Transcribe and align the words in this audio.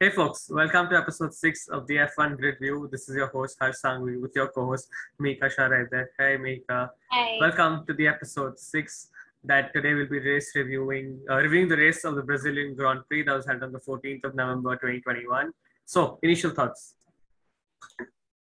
Hey 0.00 0.10
folks, 0.10 0.48
welcome 0.48 0.88
to 0.90 0.96
episode 0.96 1.34
6 1.34 1.68
of 1.68 1.86
the 1.88 1.96
F1 1.96 2.36
Grid 2.38 2.56
View. 2.60 2.88
This 2.90 3.08
is 3.08 3.16
your 3.16 3.26
host 3.28 3.56
Harsh 3.60 3.76
Sangvi 3.84 4.20
with 4.20 4.32
your 4.36 4.46
co-host 4.48 4.88
Mika 5.18 5.50
Shah 5.50 5.66
right 5.66 5.86
there. 5.90 6.10
Hey 6.18 6.36
Mika. 6.36 6.90
Hi. 7.10 7.36
Welcome 7.40 7.84
to 7.86 7.94
the 7.94 8.06
episode 8.06 8.58
6 8.60 9.08
that 9.44 9.72
today 9.74 9.94
will 9.94 10.06
be 10.06 10.20
race 10.20 10.52
reviewing 10.54 11.18
uh, 11.28 11.36
reviewing 11.38 11.68
the 11.68 11.76
race 11.76 12.04
of 12.04 12.14
the 12.14 12.22
Brazilian 12.22 12.76
Grand 12.76 13.00
Prix 13.08 13.24
that 13.24 13.34
was 13.34 13.46
held 13.46 13.62
on 13.64 13.72
the 13.72 13.80
14th 13.80 14.22
of 14.24 14.34
November 14.36 14.76
2021. 14.76 15.50
So, 15.84 16.18
initial 16.22 16.50
thoughts. 16.52 16.94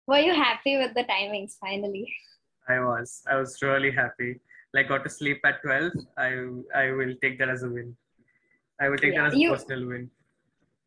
Were 0.08 0.20
you 0.20 0.34
happy 0.34 0.78
with 0.78 0.94
the 0.94 1.04
timings 1.04 1.58
finally? 1.60 2.08
I 2.70 2.80
was 2.80 3.24
I 3.30 3.36
was 3.36 3.62
really 3.62 3.92
happy. 3.92 4.40
Like 4.74 4.88
got 4.88 5.04
to 5.04 5.10
sleep 5.10 5.42
at 5.44 5.62
12. 5.64 5.92
I 6.18 6.30
I 6.74 6.92
will 6.92 7.14
take 7.22 7.38
that 7.40 7.50
as 7.50 7.64
a 7.64 7.70
win. 7.70 7.96
I 8.80 8.88
will 8.88 8.98
take 8.98 9.14
Yeah, 9.14 9.24
that 9.24 9.28
as 9.28 9.34
a 9.34 9.38
you- 9.38 9.52
personal 9.52 9.86
win. 9.88 10.10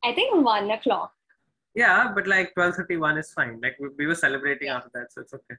I 0.04 0.12
think 0.14 0.44
one 0.44 0.70
o'clock. 0.70 1.12
Yeah, 1.74 2.12
but 2.14 2.26
like 2.26 2.54
12:31 2.56 3.18
is 3.18 3.30
fine. 3.32 3.60
Like 3.62 3.76
we, 3.80 3.88
we 3.98 4.06
were 4.06 4.14
celebrating 4.14 4.68
Yeah. 4.68 4.76
after 4.76 4.90
that, 4.94 5.12
so 5.12 5.22
it's 5.22 5.34
okay. 5.34 5.56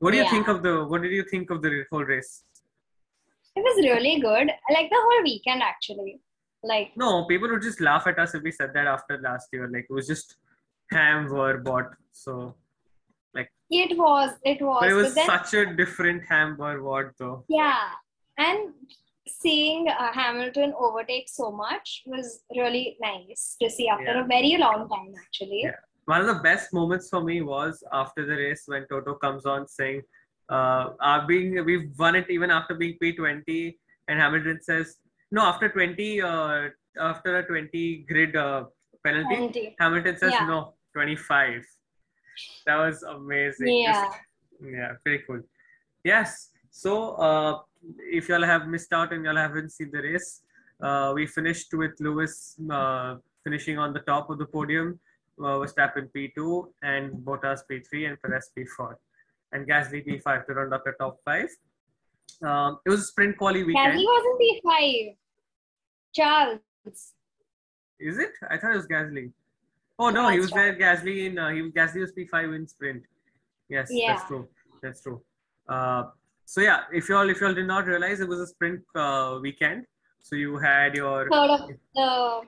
What 0.00 0.10
do 0.10 0.16
you 0.18 0.24
Yeah. 0.24 0.30
think 0.30 0.48
of 0.48 0.62
the 0.62 0.84
What 0.84 1.02
did 1.02 1.12
you 1.12 1.24
think 1.24 1.50
of 1.50 1.62
the 1.62 1.84
whole 1.90 2.04
race? 2.04 2.32
It 3.54 3.60
was 3.68 3.76
really 3.84 4.18
good. 4.20 4.50
Like 4.76 4.90
the 4.90 5.00
whole 5.06 5.22
weekend 5.22 5.62
actually. 5.62 6.20
Like 6.62 6.92
No, 6.96 7.24
people 7.26 7.48
would 7.50 7.62
just 7.62 7.80
laugh 7.80 8.06
at 8.06 8.18
us 8.18 8.34
if 8.34 8.42
we 8.42 8.52
said 8.52 8.72
that 8.74 8.86
after 8.86 9.18
last 9.18 9.48
year. 9.52 9.68
Like 9.68 9.86
it 9.90 9.92
was 10.00 10.06
just 10.06 10.36
ham 10.90 11.28
were 11.28 11.58
bought. 11.58 11.90
So, 12.12 12.54
like 13.34 13.50
it 13.70 13.96
was, 13.96 14.30
it 14.44 14.60
was. 14.60 14.78
but 14.80 14.90
it 14.90 14.94
was 14.94 15.06
but 15.08 15.14
then, 15.14 15.26
such 15.26 15.54
a 15.54 15.64
different 15.74 16.24
ham 16.24 16.56
were 16.58 16.82
what 16.82 17.12
though. 17.18 17.44
yeah, 17.48 17.88
and 18.38 18.74
seeing 19.28 19.88
uh, 19.88 20.12
Hamilton 20.12 20.72
overtake 20.78 21.28
so 21.28 21.50
much 21.50 22.02
was 22.06 22.40
really 22.56 22.96
nice 23.00 23.56
to 23.62 23.70
see 23.70 23.88
after 23.88 24.04
Yeah. 24.14 24.24
a 24.24 24.26
very 24.26 24.56
long 24.58 24.88
time 24.88 25.14
actually. 25.26 25.62
Yeah. 25.64 25.76
One 26.06 26.20
of 26.20 26.26
the 26.26 26.42
best 26.42 26.72
moments 26.72 27.08
for 27.08 27.22
me 27.22 27.42
was 27.42 27.82
after 27.92 28.26
the 28.26 28.34
race 28.34 28.64
when 28.66 28.86
Toto 28.88 29.14
comes 29.14 29.46
on 29.46 29.68
saying, 29.68 30.02
uh, 30.50 30.90
"Are 31.00 31.26
being 31.26 31.64
we've 31.64 31.90
won 31.98 32.16
it 32.16 32.28
even 32.28 32.50
after 32.50 32.74
being 32.74 32.98
P20," 33.00 33.78
and 34.08 34.18
Hamilton 34.18 34.60
says, 34.62 34.96
"No, 35.30 35.42
after 35.42 35.68
20, 35.68 36.20
uh, 36.20 36.70
after 36.98 37.38
a 37.38 37.46
20 37.46 38.04
grid 38.08 38.34
uh, 38.34 38.64
penalty." 39.04 39.34
Penalty. 39.36 39.76
Hamilton 39.78 40.16
says 40.18 40.32
Yeah. 40.32 40.46
no, 40.46 40.74
25. 40.94 41.64
That 42.66 42.76
was 42.76 43.02
amazing. 43.04 43.68
Yeah. 43.68 44.04
Just- 44.04 44.18
yeah, 44.64 44.92
very 45.04 45.20
cool. 45.26 45.40
Yes. 46.04 46.50
So, 46.70 47.12
uh, 47.28 47.60
if 48.10 48.28
y'all 48.28 48.42
have 48.42 48.66
missed 48.68 48.92
out 48.92 49.12
and 49.12 49.24
y'all 49.24 49.36
haven't 49.36 49.70
seen 49.70 49.90
the 49.92 50.00
race, 50.02 50.42
uh, 50.82 51.12
we 51.14 51.26
finished 51.26 51.72
with 51.74 51.92
Lewis 52.00 52.56
uh, 52.70 53.16
finishing 53.44 53.78
on 53.78 53.92
the 53.92 54.00
top 54.00 54.30
of 54.30 54.38
the 54.38 54.46
podium, 54.46 54.98
uh, 55.38 55.58
Verstappen 55.62 56.08
P2 56.14 56.66
and 56.82 57.12
Bottas 57.24 57.60
P3 57.70 58.08
and 58.08 58.22
Perez 58.22 58.50
P4, 58.56 58.94
and 59.52 59.66
Gasly 59.66 60.06
P5 60.06 60.46
to 60.46 60.54
round 60.54 60.74
up 60.74 60.84
the 60.84 60.92
top 60.92 61.18
five. 61.24 61.48
Um, 62.42 62.78
it 62.86 62.90
was 62.90 63.00
a 63.00 63.04
sprint 63.04 63.36
quali 63.38 63.62
weekend. 63.62 63.92
Gasly 63.98 64.04
wasn't 64.04 64.40
P5. 64.64 65.16
Charles. 66.14 66.60
Is 68.00 68.18
it? 68.18 68.30
I 68.50 68.58
thought 68.58 68.72
it 68.72 68.76
was 68.76 68.86
Gasly. 68.88 69.32
Oh 69.98 70.10
no, 70.10 70.28
he 70.30 70.38
was 70.40 70.50
there. 70.50 70.74
Gasly 70.74 71.26
in 71.26 71.38
uh, 71.38 71.50
he 71.50 71.62
was 71.62 71.72
Gasly 71.72 72.00
was 72.00 72.12
P5 72.12 72.56
in 72.56 72.66
sprint. 72.66 73.02
Yes, 73.68 73.88
Yeah. 73.90 74.14
that's 74.14 74.26
true. 74.26 74.48
That's 74.82 75.02
true. 75.02 75.22
Uh, 75.68 76.04
so 76.44 76.60
yeah, 76.60 76.80
if 76.92 77.08
y'all 77.08 77.28
if 77.28 77.40
y'all 77.40 77.54
did 77.54 77.66
not 77.66 77.86
realize 77.86 78.20
it 78.20 78.28
was 78.28 78.40
a 78.40 78.46
sprint 78.46 78.80
uh, 78.94 79.38
weekend, 79.40 79.86
so 80.20 80.36
you 80.36 80.58
had 80.58 80.94
your 80.94 81.28
Third 81.30 81.50
of 81.50 81.70
the 81.94 82.42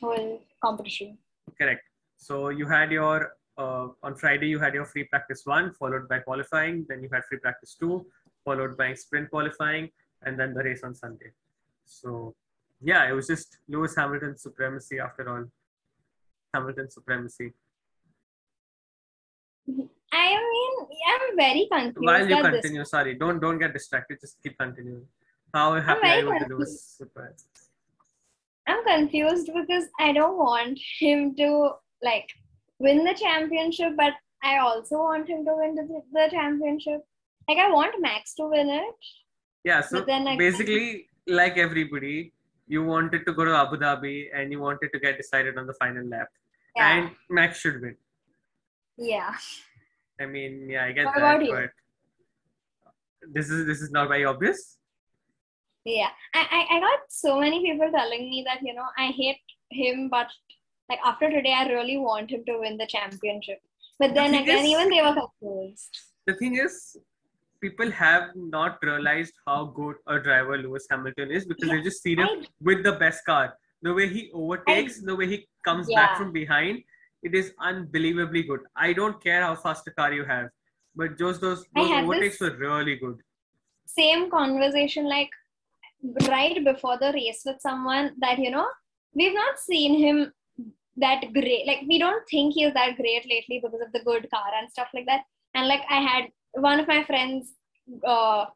whole 0.00 0.42
competition. 0.62 1.18
correct. 1.58 1.82
So 2.16 2.48
you 2.50 2.66
had 2.66 2.90
your 2.90 3.32
uh, 3.58 3.88
on 4.02 4.14
Friday 4.16 4.48
you 4.48 4.58
had 4.58 4.74
your 4.74 4.84
free 4.84 5.04
practice 5.04 5.42
one, 5.44 5.72
followed 5.74 6.08
by 6.08 6.18
qualifying. 6.20 6.84
Then 6.88 7.02
you 7.02 7.08
had 7.12 7.24
free 7.24 7.38
practice 7.38 7.76
two, 7.78 8.06
followed 8.44 8.76
by 8.76 8.94
sprint 8.94 9.30
qualifying, 9.30 9.90
and 10.22 10.38
then 10.38 10.54
the 10.54 10.62
race 10.62 10.82
on 10.84 10.94
Sunday. 10.94 11.30
So 11.84 12.34
yeah, 12.82 13.08
it 13.08 13.12
was 13.12 13.26
just 13.26 13.58
Lewis 13.68 13.96
Hamilton 13.96 14.36
supremacy 14.36 14.98
after 14.98 15.28
all. 15.28 15.44
Hamilton 16.52 16.90
supremacy. 16.90 17.52
I 20.18 20.28
mean, 20.52 20.74
I'm 21.12 21.36
very 21.36 21.68
confused. 21.70 22.06
While 22.08 22.28
you 22.28 22.36
at 22.36 22.50
this 22.50 22.62
continue, 22.62 22.84
sorry, 22.84 23.14
don't 23.22 23.40
don't 23.40 23.58
get 23.58 23.72
distracted. 23.78 24.18
Just 24.20 24.42
keep 24.42 24.58
continuing. 24.58 25.06
How 25.54 25.66
happy 25.88 26.08
are 26.08 26.20
you 26.20 26.26
with 26.30 26.38
the 26.40 26.46
confused. 26.46 26.70
Lewis 26.70 26.94
surprise? 26.98 27.44
I'm 28.66 28.84
confused 28.84 29.50
because 29.58 29.84
I 30.06 30.12
don't 30.12 30.38
want 30.38 30.78
him 31.00 31.34
to 31.40 31.50
like 32.02 32.30
win 32.86 33.04
the 33.08 33.14
championship, 33.14 33.92
but 33.96 34.14
I 34.42 34.58
also 34.58 34.98
want 35.02 35.28
him 35.28 35.44
to 35.44 35.54
win 35.60 35.74
the, 35.74 35.84
the 36.16 36.28
championship. 36.30 37.04
Like 37.48 37.58
I 37.58 37.70
want 37.70 38.00
Max 38.00 38.34
to 38.40 38.48
win 38.48 38.68
it, 38.68 38.94
Yeah, 39.64 39.80
so 39.80 40.00
then 40.00 40.26
I 40.26 40.36
basically, 40.36 41.08
like 41.28 41.56
everybody, 41.58 42.32
you 42.66 42.84
wanted 42.84 43.24
to 43.26 43.32
go 43.32 43.44
to 43.44 43.54
Abu 43.56 43.76
Dhabi 43.76 44.16
and 44.34 44.50
you 44.50 44.60
wanted 44.60 44.92
to 44.94 44.98
get 44.98 45.16
decided 45.16 45.56
on 45.58 45.66
the 45.68 45.74
final 45.74 46.04
lap, 46.14 46.28
yeah, 46.74 46.96
and 46.96 47.10
Max 47.30 47.60
should 47.60 47.80
win. 47.80 47.96
yeah. 49.12 49.34
I 50.20 50.26
mean, 50.26 50.68
yeah, 50.70 50.84
I 50.84 50.92
get 50.92 51.06
What 51.06 51.16
that, 51.16 51.40
but 51.40 51.70
this 53.32 53.50
is 53.50 53.66
this 53.66 53.80
is 53.80 53.90
not 53.90 54.08
very 54.08 54.24
obvious. 54.24 54.78
Yeah, 55.84 56.08
I, 56.34 56.40
I, 56.50 56.76
I 56.76 56.80
got 56.80 57.00
so 57.08 57.38
many 57.38 57.60
people 57.62 57.90
telling 57.92 58.28
me 58.28 58.44
that, 58.46 58.58
you 58.60 58.74
know, 58.74 58.86
I 58.98 59.06
hate 59.06 59.38
him, 59.70 60.08
but 60.10 60.26
like 60.88 60.98
after 61.04 61.30
today, 61.30 61.54
I 61.56 61.68
really 61.68 61.96
want 61.96 62.30
him 62.30 62.44
to 62.44 62.58
win 62.58 62.76
the 62.76 62.86
championship. 62.86 63.60
But 63.98 64.14
then 64.14 64.32
thing 64.32 64.42
again, 64.42 64.64
is- 64.64 64.70
even 64.70 64.88
they 64.88 65.02
were 65.02 65.14
confused. 65.14 65.96
The 66.26 66.34
thing 66.34 66.56
is, 66.56 66.96
people 67.60 67.90
have 67.90 68.30
not 68.34 68.78
realized 68.82 69.34
how 69.46 69.66
good 69.66 69.96
a 70.08 70.18
driver 70.18 70.58
Lewis 70.58 70.86
Hamilton 70.90 71.30
is 71.30 71.46
because 71.46 71.70
they 71.70 71.80
just 71.82 72.02
see 72.02 72.14
him 72.14 72.28
I, 72.28 72.44
with 72.60 72.82
the 72.82 72.92
best 72.92 73.24
car. 73.24 73.54
The 73.82 73.94
way 73.94 74.08
he 74.08 74.30
overtakes, 74.32 75.00
the 75.00 75.14
way 75.14 75.26
he 75.28 75.46
comes 75.64 75.86
back 75.94 76.16
from 76.16 76.32
behind, 76.32 76.82
it 77.22 77.34
is 77.34 77.52
unbelievably 77.60 78.44
good. 78.44 78.60
I 78.76 78.92
don't 78.92 79.22
care 79.22 79.42
how 79.42 79.54
fast 79.56 79.86
a 79.88 79.90
car 79.90 80.12
you 80.12 80.24
have, 80.24 80.48
but 80.94 81.18
just 81.18 81.40
those, 81.40 81.64
those 81.74 81.90
overtakes 81.90 82.40
were 82.40 82.56
really 82.56 82.96
good. 82.96 83.18
same 83.86 84.30
conversation 84.30 85.08
like 85.08 85.30
right 86.28 86.64
before 86.64 86.98
the 86.98 87.12
race 87.12 87.42
with 87.44 87.60
someone 87.60 88.12
that, 88.18 88.38
you 88.38 88.50
know, 88.50 88.66
we've 89.14 89.34
not 89.34 89.58
seen 89.58 89.98
him 89.98 90.32
that 90.96 91.32
great. 91.32 91.66
Like, 91.66 91.80
we 91.88 91.98
don't 91.98 92.22
think 92.30 92.54
he's 92.54 92.74
that 92.74 92.96
great 92.96 93.28
lately 93.28 93.60
because 93.62 93.80
of 93.80 93.92
the 93.92 94.04
good 94.04 94.28
car 94.30 94.50
and 94.58 94.70
stuff 94.70 94.88
like 94.94 95.06
that. 95.06 95.22
And 95.54 95.68
like, 95.68 95.82
I 95.90 96.00
had 96.00 96.24
one 96.52 96.80
of 96.80 96.88
my 96.88 97.04
friends, 97.04 97.52
uh, 98.06 98.46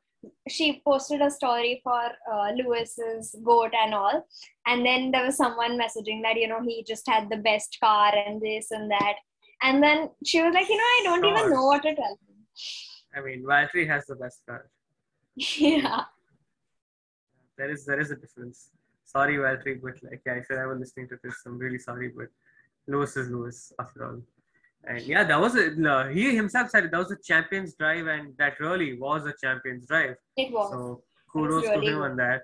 she 0.49 0.83
posted 0.85 1.21
a 1.23 1.31
story 1.31 1.81
for 1.83 2.03
uh, 2.33 2.51
Lewis's 2.53 3.35
goat 3.45 3.73
and 3.75 3.95
all. 3.95 4.27
And 4.67 4.85
then 4.85 5.11
there 5.11 5.25
was 5.25 5.37
someone 5.37 5.79
messaging 5.79 6.23
that, 6.23 6.37
you 6.37 6.49
know, 6.49 6.61
he 6.63 6.85
just 6.87 7.09
had 7.09 7.31
the 7.31 7.37
best 7.37 7.77
car 7.83 8.13
and 8.15 8.41
this 8.41 8.71
and 8.71 8.91
that. 8.91 9.15
And 9.63 9.83
then 9.83 10.11
she 10.25 10.43
was 10.43 10.55
like, 10.55 10.69
you 10.69 10.77
know, 10.77 10.83
I 10.83 11.01
don't 11.05 11.25
even 11.25 11.51
know 11.51 11.67
what 11.67 11.83
to 11.83 11.95
tell 11.95 12.11
him. 12.11 12.31
I 13.15 13.21
mean, 13.21 13.43
Valtteri 13.43 13.87
has 13.89 14.07
the 14.07 14.17
best 14.17 14.43
car. 14.47 14.69
yeah. 15.35 16.05
There 17.59 17.71
is 17.71 17.85
there 17.85 18.01
is 18.01 18.11
a 18.11 18.17
difference. 18.17 18.71
Sorry, 19.05 19.37
Valtteri, 19.37 19.81
but 19.83 20.03
like, 20.09 20.23
yeah, 20.25 20.35
if 20.35 20.47
you're 20.49 20.63
ever 20.63 20.79
listening 20.79 21.09
to 21.09 21.19
this, 21.23 21.35
I'm 21.45 21.59
really 21.59 21.79
sorry, 21.79 22.09
but 22.17 22.29
Lewis 22.87 23.17
is 23.17 23.29
Lewis 23.29 23.73
after 23.79 24.07
all. 24.07 24.23
And 24.85 25.03
yeah, 25.03 25.25
that 25.25 25.41
was 25.41 25.57
a 25.57 26.11
he 26.13 26.35
himself 26.35 26.71
said 26.71 26.91
that 26.91 26.97
was 26.99 27.11
a 27.13 27.17
champion's 27.23 27.75
drive, 27.75 28.07
and 28.07 28.37
that 28.39 28.59
really 28.61 28.99
was 28.99 29.27
a 29.27 29.35
champion's 29.43 29.87
drive. 29.87 30.17
It 30.37 30.53
was. 30.53 30.71
So 30.71 31.03
kudos 31.33 31.65
really 31.65 31.87
to 31.87 31.93
him 31.93 31.99
good. 31.99 32.11
on 32.11 32.17
that. 32.17 32.43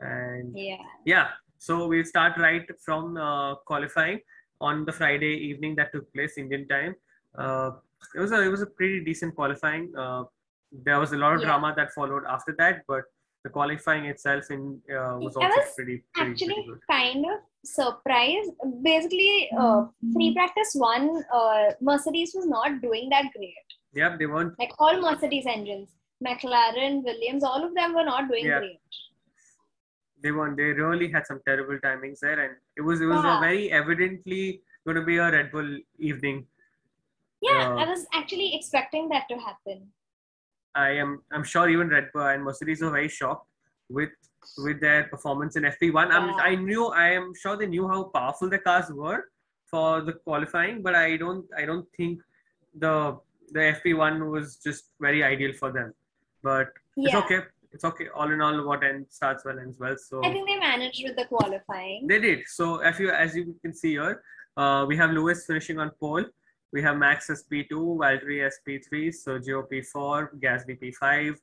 And 0.00 0.56
yeah. 0.58 0.76
yeah, 1.04 1.28
so 1.58 1.86
we'll 1.88 2.04
start 2.04 2.36
right 2.38 2.66
from 2.84 3.16
uh, 3.16 3.56
qualifying 3.56 4.20
on 4.60 4.84
the 4.84 4.92
Friday 4.92 5.34
evening 5.48 5.74
that 5.76 5.92
took 5.92 6.12
place 6.12 6.38
Indian 6.38 6.66
time. 6.68 6.94
Uh, 7.36 7.72
it 8.14 8.20
was 8.20 8.32
a 8.32 8.40
it 8.42 8.48
was 8.48 8.62
a 8.62 8.66
pretty 8.66 9.04
decent 9.04 9.34
qualifying. 9.34 9.92
Uh, 9.96 10.24
there 10.72 10.98
was 11.00 11.12
a 11.12 11.16
lot 11.16 11.34
of 11.34 11.40
Yeah. 11.40 11.48
drama 11.48 11.74
that 11.76 11.92
followed 11.92 12.24
after 12.28 12.54
that, 12.58 12.82
but 12.86 13.02
the 13.44 13.50
qualifying 13.50 14.06
itself 14.06 14.50
in 14.50 14.80
uh, 14.90 15.18
was 15.20 15.36
I 15.36 15.44
also 15.44 15.60
was 15.60 15.72
pretty 15.76 16.02
pretty, 16.14 16.30
Actually, 16.32 16.54
pretty 16.54 16.68
good. 16.68 16.80
kind 16.90 17.24
of 17.32 17.38
surprised. 17.64 18.50
Basically, 18.82 19.50
uh, 19.58 19.84
free 20.14 20.34
practice 20.34 20.70
one, 20.74 21.22
uh, 21.32 21.64
Mercedes 21.80 22.32
was 22.34 22.46
not 22.46 22.80
doing 22.80 23.08
that 23.10 23.26
great. 23.36 23.68
Yep, 23.94 24.18
they 24.18 24.26
weren't. 24.26 24.58
Like 24.58 24.72
all 24.78 25.00
Mercedes 25.00 25.44
engines, 25.46 25.90
McLaren, 26.26 27.04
Williams, 27.04 27.44
all 27.44 27.62
of 27.62 27.74
them 27.74 27.94
were 27.94 28.04
not 28.04 28.28
doing 28.28 28.46
Yeah. 28.46 28.58
great. 28.60 28.80
They 30.22 30.32
weren't. 30.32 30.56
They 30.56 30.70
really 30.72 31.10
had 31.12 31.26
some 31.26 31.40
terrible 31.46 31.78
timings 31.84 32.20
there, 32.20 32.40
and 32.46 32.56
it 32.76 32.80
was 32.80 33.02
it 33.02 33.06
was 33.14 33.22
a 33.24 33.28
Yeah. 33.34 33.40
very 33.40 33.70
evidently 33.82 34.62
going 34.86 34.96
to 34.96 35.06
be 35.12 35.18
a 35.18 35.30
Red 35.30 35.52
Bull 35.52 35.70
evening. 35.98 36.46
Yeah, 37.42 37.60
Uh, 37.68 37.76
I 37.82 37.84
was 37.92 38.06
actually 38.14 38.54
expecting 38.58 39.08
that 39.10 39.28
to 39.28 39.36
happen. 39.46 39.92
I 40.74 40.90
am 40.90 41.22
I'm 41.32 41.44
sure 41.44 41.68
even 41.68 41.88
Red 41.88 42.08
Bull 42.12 42.26
and 42.26 42.42
Mercedes 42.44 42.82
were 42.82 42.90
very 42.90 43.08
shocked 43.08 43.46
with 43.88 44.10
with 44.58 44.80
their 44.80 45.04
performance 45.04 45.56
in 45.56 45.62
FP1. 45.64 46.10
I 46.10 46.20
mean, 46.26 46.36
Yeah. 46.36 46.44
I 46.50 46.54
knew 46.54 46.86
I 46.88 47.08
am 47.10 47.32
sure 47.34 47.56
they 47.56 47.66
knew 47.66 47.86
how 47.88 48.04
powerful 48.04 48.48
the 48.50 48.58
cars 48.58 48.90
were 48.90 49.24
for 49.70 50.00
the 50.02 50.12
qualifying, 50.12 50.82
but 50.82 50.94
I 50.94 51.16
don't 51.16 51.46
I 51.56 51.64
don't 51.64 51.86
think 51.96 52.20
the 52.84 53.18
the 53.52 53.60
FP1 53.76 54.30
was 54.30 54.56
just 54.56 54.84
very 55.00 55.22
ideal 55.22 55.52
for 55.52 55.70
them. 55.72 55.92
But 56.42 56.68
it's 56.96 57.14
okay. 57.14 57.40
It's 57.72 57.84
okay. 57.84 58.06
All 58.14 58.30
in 58.30 58.40
all, 58.40 58.64
what 58.66 58.84
ends 58.84 59.14
starts 59.16 59.44
well 59.44 59.58
ends 59.58 59.78
well. 59.78 59.96
So 59.96 60.24
I 60.24 60.30
think 60.32 60.48
they 60.48 60.58
managed 60.58 61.02
with 61.06 61.16
the 61.16 61.24
qualifying. 61.24 62.06
they 62.06 62.20
did. 62.20 62.40
So 62.46 62.80
if 62.90 63.00
you, 63.00 63.10
as 63.10 63.34
you 63.34 63.56
can 63.62 63.74
see 63.74 63.92
here, 63.92 64.22
uh, 64.56 64.84
we 64.88 64.96
have 64.96 65.10
Lewis 65.10 65.44
finishing 65.46 65.78
on 65.80 65.90
pole. 66.00 66.24
We 66.74 66.82
have 66.82 66.96
Max 66.96 67.30
as 67.30 67.44
P2, 67.50 67.70
Valtteri 67.70 68.44
as 68.44 68.58
P3, 68.66 69.14
Sergio 69.24 69.62
P4, 69.70 70.28
Gasly 70.42 70.76
P5. 70.82 71.36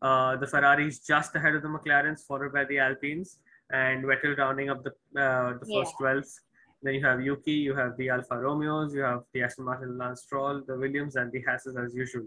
Uh, 0.00 0.36
the 0.36 0.46
Ferraris 0.46 1.00
just 1.00 1.36
ahead 1.36 1.54
of 1.54 1.60
the 1.60 1.68
McLarens, 1.68 2.20
followed 2.26 2.54
by 2.54 2.64
the 2.64 2.78
Alpines, 2.78 3.38
and 3.70 4.02
Vettel 4.02 4.34
rounding 4.38 4.70
up 4.70 4.82
the 4.82 4.92
uh, 5.22 5.58
the 5.60 5.66
first 5.74 5.94
12th. 6.00 6.32
Then 6.82 6.94
you 6.94 7.04
have 7.04 7.20
Yuki, 7.20 7.52
you 7.52 7.74
have 7.74 7.98
the 7.98 8.08
Alfa 8.08 8.38
Romeos, 8.38 8.94
you 8.94 9.02
have 9.02 9.24
the 9.34 9.42
Aston 9.42 9.66
Martin 9.66 9.98
Lance 9.98 10.22
Stroll, 10.22 10.62
the 10.66 10.78
Williams, 10.78 11.16
and 11.16 11.30
the 11.32 11.42
Hasses 11.46 11.76
as 11.76 11.94
usual. 11.94 12.24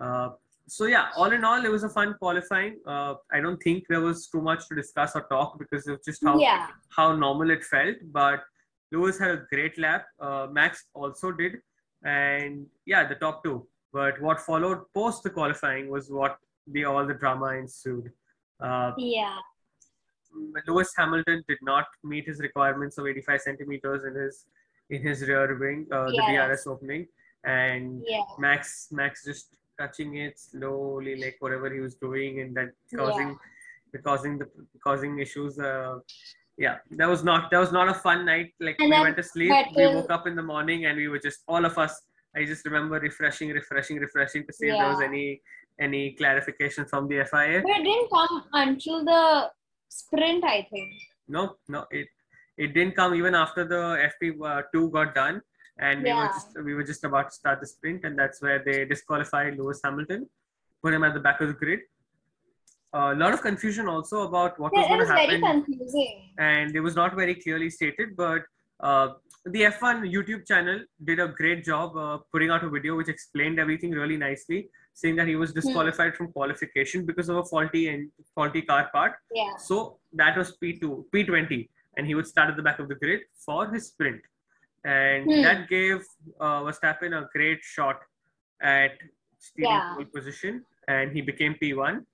Uh, 0.00 0.30
so 0.68 0.86
yeah, 0.86 1.08
all 1.16 1.30
in 1.32 1.44
all, 1.44 1.62
it 1.62 1.70
was 1.70 1.82
a 1.84 1.88
fun 1.90 2.14
qualifying. 2.18 2.78
Uh, 2.86 3.14
I 3.30 3.40
don't 3.40 3.62
think 3.62 3.84
there 3.90 4.00
was 4.00 4.28
too 4.28 4.40
much 4.40 4.66
to 4.68 4.74
discuss 4.74 5.16
or 5.16 5.26
talk 5.28 5.58
because 5.58 5.86
of 5.86 6.02
just 6.02 6.24
how 6.24 6.38
Yeah. 6.38 6.68
how 6.96 7.14
normal 7.14 7.50
it 7.50 7.62
felt. 7.62 7.96
But 8.20 8.40
Lewis 8.90 9.18
had 9.18 9.32
a 9.32 9.42
great 9.52 9.76
lap. 9.76 10.06
Uh, 10.18 10.46
Max 10.50 10.86
also 10.94 11.32
did, 11.32 11.58
and 12.04 12.66
yeah, 12.86 13.06
the 13.06 13.14
top 13.14 13.42
two. 13.44 13.66
But 13.92 14.20
what 14.20 14.40
followed 14.40 14.84
post 14.94 15.22
the 15.22 15.30
qualifying 15.30 15.90
was 15.90 16.10
what 16.10 16.38
the 16.66 16.84
all 16.84 17.06
the 17.06 17.14
drama 17.14 17.46
ensued. 17.54 18.12
Uh, 18.60 18.92
Yeah. 18.96 19.36
Lewis 20.68 20.92
Hamilton 20.96 21.42
did 21.48 21.58
not 21.62 21.86
meet 22.04 22.26
his 22.26 22.40
requirements 22.40 22.98
of 22.98 23.06
85 23.06 23.40
centimeters 23.40 24.04
in 24.04 24.14
his 24.14 24.46
in 24.90 25.02
his 25.02 25.22
rear 25.28 25.56
wing, 25.58 25.86
uh, 25.92 26.06
the 26.06 26.22
Yeah. 26.28 26.46
DRS 26.48 26.66
opening, 26.66 27.08
and 27.44 28.02
Yeah. 28.06 28.22
Max 28.38 28.88
Max 28.92 29.24
just 29.24 29.54
touching 29.78 30.16
it 30.16 30.38
slowly, 30.38 31.16
like 31.24 31.36
whatever 31.40 31.68
he 31.72 31.80
was 31.80 31.94
doing, 31.94 32.40
and 32.40 32.56
that 32.56 32.70
causing 32.94 33.38
causing 34.04 34.38
the 34.38 34.48
causing 34.84 35.18
issues. 35.18 35.58
Uh, 35.58 35.98
yeah, 36.60 36.76
that 36.98 37.08
was 37.08 37.24
not 37.24 37.50
that 37.50 37.58
was 37.58 37.72
not 37.72 37.88
a 37.88 37.94
fun 37.94 38.26
night. 38.26 38.52
Like 38.60 38.76
And 38.78 38.90
we 38.90 39.00
went 39.00 39.16
to 39.16 39.22
sleep, 39.22 39.50
we 39.74 39.86
woke 39.86 40.10
up 40.10 40.26
in 40.26 40.36
the 40.36 40.42
morning, 40.42 40.84
and 40.84 40.94
we 41.02 41.08
were 41.08 41.18
just 41.18 41.38
all 41.48 41.64
of 41.64 41.78
us. 41.78 41.94
I 42.36 42.44
just 42.44 42.66
remember 42.66 43.00
refreshing, 43.00 43.48
refreshing, 43.48 43.96
refreshing 43.96 44.46
to 44.46 44.52
see 44.52 44.68
if 44.68 44.76
there 44.78 44.90
was 44.90 45.00
any 45.00 45.40
any 45.80 46.12
clarification 46.12 46.84
from 46.84 47.08
the 47.08 47.24
FIA. 47.30 47.62
But 47.62 47.78
it 47.78 47.84
didn't 47.84 48.10
come 48.10 48.44
until 48.52 49.04
the 49.06 49.50
sprint, 49.88 50.44
I 50.44 50.68
think. 50.70 50.92
No, 51.28 51.56
no, 51.68 51.86
it 51.90 52.08
it 52.58 52.74
didn't 52.74 52.94
come 52.94 53.14
even 53.14 53.34
after 53.34 53.64
the 53.64 53.82
FP 54.10 54.22
uh, 54.50 54.62
two 54.74 54.90
got 54.90 55.14
done, 55.14 55.40
and 55.78 56.02
we 56.02 56.12
were 56.12 56.26
just 56.26 56.62
we 56.62 56.74
were 56.74 56.84
just 56.92 57.04
about 57.04 57.30
to 57.30 57.34
start 57.34 57.60
the 57.60 57.70
sprint, 57.74 58.04
and 58.04 58.18
that's 58.18 58.42
where 58.42 58.62
they 58.62 58.84
disqualified 58.84 59.56
Lewis 59.56 59.80
Hamilton, 59.82 60.28
put 60.82 60.92
him 60.92 61.04
at 61.04 61.14
the 61.14 61.20
back 61.20 61.40
of 61.40 61.48
the 61.48 61.54
grid. 61.64 61.80
A 62.92 63.14
lot 63.14 63.32
of 63.32 63.40
confusion 63.42 63.86
also 63.86 64.22
about 64.26 64.58
what 64.58 64.72
was 64.72 64.80
Yeah, 64.86 64.86
it 64.86 64.88
going 64.88 65.00
was 65.00 65.08
to 65.08 65.14
very 65.14 65.40
happen, 65.40 65.64
confusing. 65.64 66.32
and 66.38 66.74
it 66.74 66.80
was 66.80 66.96
not 66.96 67.14
very 67.14 67.34
clearly 67.36 67.70
stated. 67.70 68.16
But 68.16 68.42
uh, 68.80 69.10
the 69.44 69.62
F1 69.62 70.12
YouTube 70.12 70.44
channel 70.46 70.80
did 71.04 71.20
a 71.20 71.28
great 71.28 71.64
job 71.64 71.96
uh, 71.96 72.18
putting 72.32 72.50
out 72.50 72.64
a 72.64 72.68
video 72.68 72.96
which 72.96 73.08
explained 73.08 73.60
everything 73.60 73.92
really 73.92 74.16
nicely, 74.16 74.68
saying 74.94 75.14
that 75.16 75.28
he 75.28 75.36
was 75.36 75.52
disqualified 75.52 76.16
from 76.16 76.32
qualification 76.32 77.06
because 77.06 77.28
of 77.28 77.36
a 77.36 77.44
faulty 77.44 77.88
and 77.88 78.10
faulty 78.34 78.62
car 78.62 78.88
part. 78.92 79.14
Yeah. 79.32 79.54
So 79.56 79.98
that 80.14 80.36
was 80.36 80.56
P2, 80.60 81.04
P20, 81.14 81.68
and 81.96 82.06
he 82.08 82.16
would 82.16 82.26
start 82.26 82.50
at 82.50 82.56
the 82.56 82.62
back 82.62 82.80
of 82.80 82.88
the 82.88 82.96
grid 82.96 83.20
for 83.46 83.70
his 83.72 83.86
sprint. 83.88 84.20
And 84.84 85.30
Hmm. 85.30 85.42
that 85.42 85.68
gave 85.68 86.02
uh, 86.40 86.62
Verstappen 86.62 87.12
a 87.16 87.28
great 87.32 87.62
shot 87.62 88.00
at 88.60 88.92
stealing 89.38 89.70
Yeah. 89.76 89.94
pole 89.94 90.06
position, 90.06 90.64
and 90.88 91.12
he 91.12 91.20
became 91.20 91.54
P1. 91.54 92.04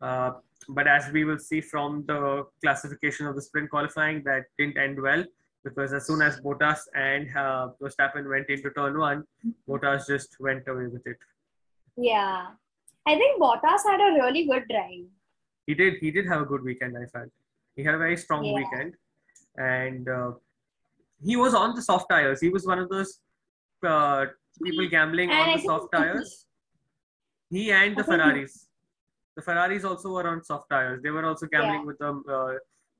Uh, 0.00 0.32
but 0.68 0.86
as 0.86 1.10
we 1.12 1.24
will 1.24 1.38
see 1.38 1.60
from 1.60 2.04
the 2.06 2.44
classification 2.62 3.26
of 3.26 3.34
the 3.34 3.42
sprint 3.42 3.70
qualifying, 3.70 4.22
that 4.24 4.44
didn't 4.58 4.76
end 4.78 5.00
well 5.00 5.24
because 5.64 5.92
as 5.92 6.06
soon 6.06 6.22
as 6.22 6.40
Bottas 6.40 6.80
and 6.94 7.28
uh, 7.36 7.68
Verstappen 7.82 8.28
went 8.28 8.48
into 8.48 8.70
turn 8.70 8.98
one, 8.98 9.24
Bottas 9.68 10.06
just 10.06 10.36
went 10.40 10.66
away 10.68 10.86
with 10.86 11.06
it. 11.06 11.16
Yeah. 11.96 12.46
I 13.06 13.16
think 13.16 13.40
Bottas 13.40 13.82
had 13.84 14.00
a 14.00 14.12
really 14.22 14.46
good 14.46 14.64
drive. 14.70 15.06
he 15.66 15.74
did 15.74 15.94
he 16.02 16.10
did 16.10 16.26
have 16.26 16.40
a 16.42 16.46
good 16.50 16.62
weekend 16.66 16.96
i 16.98 17.06
felt 17.14 17.30
he 17.78 17.82
had 17.86 17.94
a 17.96 17.98
very 18.02 18.16
strong 18.20 18.44
Yeah. 18.44 18.54
weekend 18.58 18.94
and 19.64 20.08
uh, 20.08 20.30
he 21.28 21.34
was 21.40 21.54
on 21.62 21.74
the 21.78 21.82
soft 21.88 22.06
tires 22.12 22.40
he 22.44 22.48
was 22.54 22.64
one 22.70 22.78
of 22.84 22.88
those 22.94 23.10
uh, 23.92 24.22
people 24.62 24.88
gambling 24.94 25.30
And 25.30 25.40
on 25.40 25.48
I 25.50 25.56
the 25.58 25.62
soft 25.70 25.90
tires 25.96 26.30
he 27.50 27.64
and 27.80 27.98
the 28.00 28.04
ferraris 28.10 28.54
the 29.38 29.44
ferraris 29.48 29.84
also 29.90 30.12
were 30.16 30.26
on 30.32 30.40
soft 30.50 30.66
tires 30.74 30.98
they 31.04 31.12
were 31.18 31.26
also 31.30 31.46
gambling 31.54 31.82
Yeah. 31.84 31.90
with 31.90 31.98
them 32.04 32.16
uh, 32.36 32.52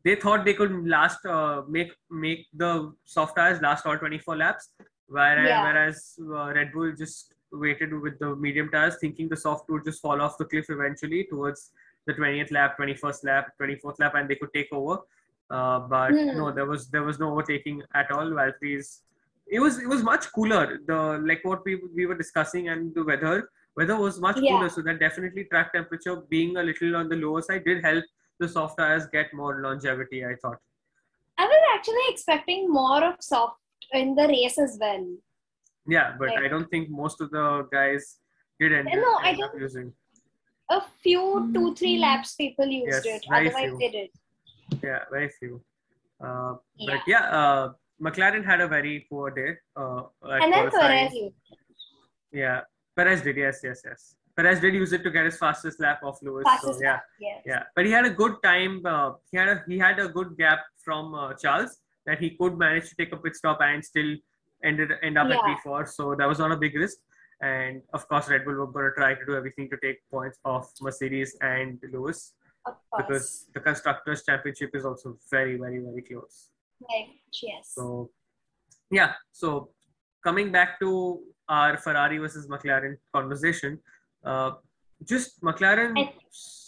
they 0.06 0.14
thought 0.24 0.44
they 0.48 0.54
could 0.60 0.74
last 0.96 1.24
uh, 1.36 1.62
make 1.76 1.90
make 2.26 2.42
the 2.62 2.70
soft 3.16 3.34
tires 3.40 3.60
last 3.66 3.86
all 3.86 3.98
24 3.98 4.36
laps 4.44 4.68
whereas, 5.16 5.48
Yeah. 5.52 5.62
whereas 5.66 5.98
uh, 6.38 6.46
red 6.58 6.72
bull 6.74 6.92
just 7.02 7.34
waited 7.64 7.92
with 8.04 8.16
the 8.22 8.30
medium 8.46 8.68
tires 8.74 8.96
thinking 9.02 9.28
the 9.34 9.40
soft 9.46 9.68
would 9.74 9.84
just 9.90 10.00
fall 10.06 10.20
off 10.24 10.38
the 10.40 10.48
cliff 10.52 10.66
eventually 10.76 11.20
towards 11.32 11.60
the 12.06 12.14
20th 12.18 12.50
lap 12.56 12.76
21st 12.80 13.24
lap 13.30 13.44
24th 13.60 13.98
lap 14.02 14.14
and 14.18 14.28
they 14.30 14.38
could 14.40 14.52
take 14.58 14.72
over 14.80 14.96
uh, 15.56 15.78
but 15.94 16.12
Hmm. 16.18 16.36
no 16.40 16.46
there 16.58 16.66
was 16.72 16.82
there 16.94 17.06
was 17.10 17.18
no 17.24 17.28
overtaking 17.34 17.78
at 18.02 18.10
all 18.16 18.28
Valtteri's 18.40 18.90
it 19.56 19.60
was 19.64 19.74
it 19.84 19.88
was 19.94 20.02
much 20.12 20.24
cooler 20.36 20.64
the 20.90 20.98
like 21.30 21.42
what 21.50 21.60
we 21.68 21.74
we 21.98 22.04
were 22.10 22.18
discussing 22.24 22.64
and 22.74 22.94
the 22.98 23.04
weather 23.10 23.36
weather 23.78 23.96
was 24.04 24.20
much 24.26 24.38
Yeah. 24.44 24.52
cooler 24.52 24.68
so 24.76 24.82
that 24.88 24.98
definitely 25.04 25.44
track 25.52 25.72
temperature 25.76 26.16
being 26.34 26.56
a 26.62 26.64
little 26.70 26.96
on 27.00 27.08
the 27.12 27.18
lower 27.24 27.42
side 27.48 27.64
did 27.70 27.84
help 27.88 28.04
the 28.42 28.48
soft 28.56 28.78
tires 28.80 29.06
get 29.16 29.32
more 29.42 29.52
longevity 29.66 30.20
i 30.32 30.34
thought 30.42 30.58
I 31.42 31.44
was 31.50 31.64
actually 31.72 32.04
expecting 32.12 32.62
more 32.76 33.00
of 33.08 33.16
soft 33.20 33.60
in 33.98 34.14
the 34.20 34.26
race 34.34 34.58
as 34.66 34.72
well. 34.84 35.04
yeah 35.96 36.08
but 36.22 36.30
i 36.44 36.48
don't 36.54 36.70
think 36.74 36.90
most 37.02 37.20
of 37.26 37.30
the 37.36 37.44
guys 37.74 38.06
did 38.60 38.72
end, 38.78 38.88
No, 39.06 39.12
I 39.30 39.34
don't- 39.40 39.58
using 39.66 39.88
A 40.76 40.78
few, 41.02 41.20
two, 41.52 41.68
three 41.80 41.92
laps 42.00 42.30
people 42.38 42.66
used 42.78 43.04
Yes, 43.06 43.06
it. 43.12 43.22
Otherwise, 43.36 43.68
few. 43.68 43.76
they 43.82 43.90
did. 43.94 44.08
yeah 44.88 45.04
very 45.14 45.28
few 45.36 45.52
uh, 46.26 46.52
Yeah. 46.76 46.88
but 46.90 47.06
yeah 47.12 47.24
uh, 47.38 47.62
mclaren 48.08 48.44
had 48.50 48.60
a 48.64 48.68
very 48.72 48.96
poor 49.12 49.30
day 49.38 49.50
uh, 49.82 50.00
And 50.42 50.52
then. 50.56 50.68
Perez 50.74 51.14
yeah 52.42 52.58
perez 52.98 53.20
did 53.26 53.36
yes 53.44 53.58
yes 53.68 53.80
yes 53.88 54.00
perez 54.38 54.60
did 54.64 54.74
use 54.82 54.92
it 54.96 55.02
to 55.06 55.10
get 55.16 55.24
his 55.30 55.36
fastest 55.42 55.80
lap 55.84 56.00
off 56.10 56.18
lewis 56.26 56.44
Fastest 56.50 56.78
so 56.78 56.84
yeah 56.88 56.92
lap, 56.92 57.02
Yes. 57.26 57.42
Yeah, 57.50 57.62
but 57.76 57.84
he 57.88 57.92
had 57.98 58.06
a 58.12 58.14
good 58.22 58.34
time. 58.48 58.74
Uh, 58.94 59.10
he 59.30 59.36
had 59.40 59.48
a 59.54 59.56
he 59.70 59.76
had 59.86 59.98
a 60.04 60.08
good 60.16 60.30
gap 60.42 60.60
from 60.84 61.14
uh, 61.14 61.34
Charles 61.42 61.72
that 62.06 62.18
he 62.24 62.28
could 62.40 62.54
manage 62.64 62.86
to 62.90 62.94
take 63.00 63.12
a 63.16 63.18
pit 63.24 63.34
stop 63.40 63.58
and 63.68 63.84
still 63.92 64.10
ended 64.70 64.90
end 65.08 65.18
up 65.22 65.26
at 65.26 65.38
Yeah. 65.38 65.54
P4. 65.64 65.88
So 65.98 66.14
that 66.18 66.28
was 66.32 66.38
not 66.44 66.52
a 66.52 66.56
big 66.64 66.74
risk. 66.84 66.98
And 67.40 67.82
of 67.94 68.08
course, 68.10 68.28
Red 68.28 68.44
Bull 68.44 68.54
were 68.60 68.66
going 68.76 68.86
to 68.90 68.94
try 69.00 69.10
to 69.14 69.24
do 69.30 69.34
everything 69.40 69.68
to 69.72 69.78
take 69.86 69.98
points 70.16 70.38
off 70.44 70.70
Mercedes 70.86 71.36
and 71.40 71.78
Lewis 71.92 72.20
Of 72.66 72.74
because 73.00 73.26
the 73.54 73.60
constructors' 73.68 74.22
championship 74.28 74.70
is 74.78 74.84
also 74.84 75.16
very, 75.30 75.56
very, 75.56 75.78
very 75.88 76.02
close. 76.10 76.36
Like, 76.90 77.10
yes. 77.42 77.72
So, 77.76 78.10
yeah. 78.90 79.12
So 79.32 79.70
coming 80.24 80.50
back 80.58 80.80
to 80.80 80.90
our 81.48 81.76
Ferrari 81.76 82.18
versus 82.18 82.46
McLaren 82.48 82.96
conversation, 83.14 83.78
uh, 84.24 84.52
just 85.04 85.40
McLaren 85.42 85.96
has 85.96 86.08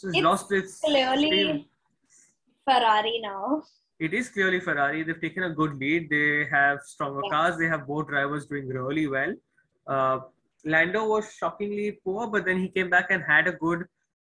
it's 0.05 0.17
lost 0.19 0.53
its 0.53 0.81
clearly 0.81 1.29
steam. 1.29 1.65
Ferrari 2.65 3.21
now. 3.23 3.63
it 3.99 4.15
is 4.15 4.29
clearly 4.31 4.61
Ferrari. 4.61 5.03
They've 5.03 5.21
taken 5.21 5.43
a 5.45 5.51
good 5.51 5.77
lead. 5.79 6.09
They 6.11 6.47
have 6.51 6.79
stronger 6.83 7.21
Yeah. 7.25 7.31
cars. 7.31 7.59
They 7.59 7.67
have 7.67 7.87
both 7.87 8.07
drivers 8.09 8.47
doing 8.47 8.69
really 8.69 9.07
well. 9.09 9.35
Uh, 9.87 10.21
Lando 10.65 11.07
was 11.09 11.33
shockingly 11.35 11.93
poor, 12.05 12.27
but 12.27 12.45
then 12.45 12.59
he 12.59 12.69
came 12.69 12.89
back 12.91 13.11
and 13.11 13.23
had 13.23 13.47
a 13.49 13.53
good 13.53 13.87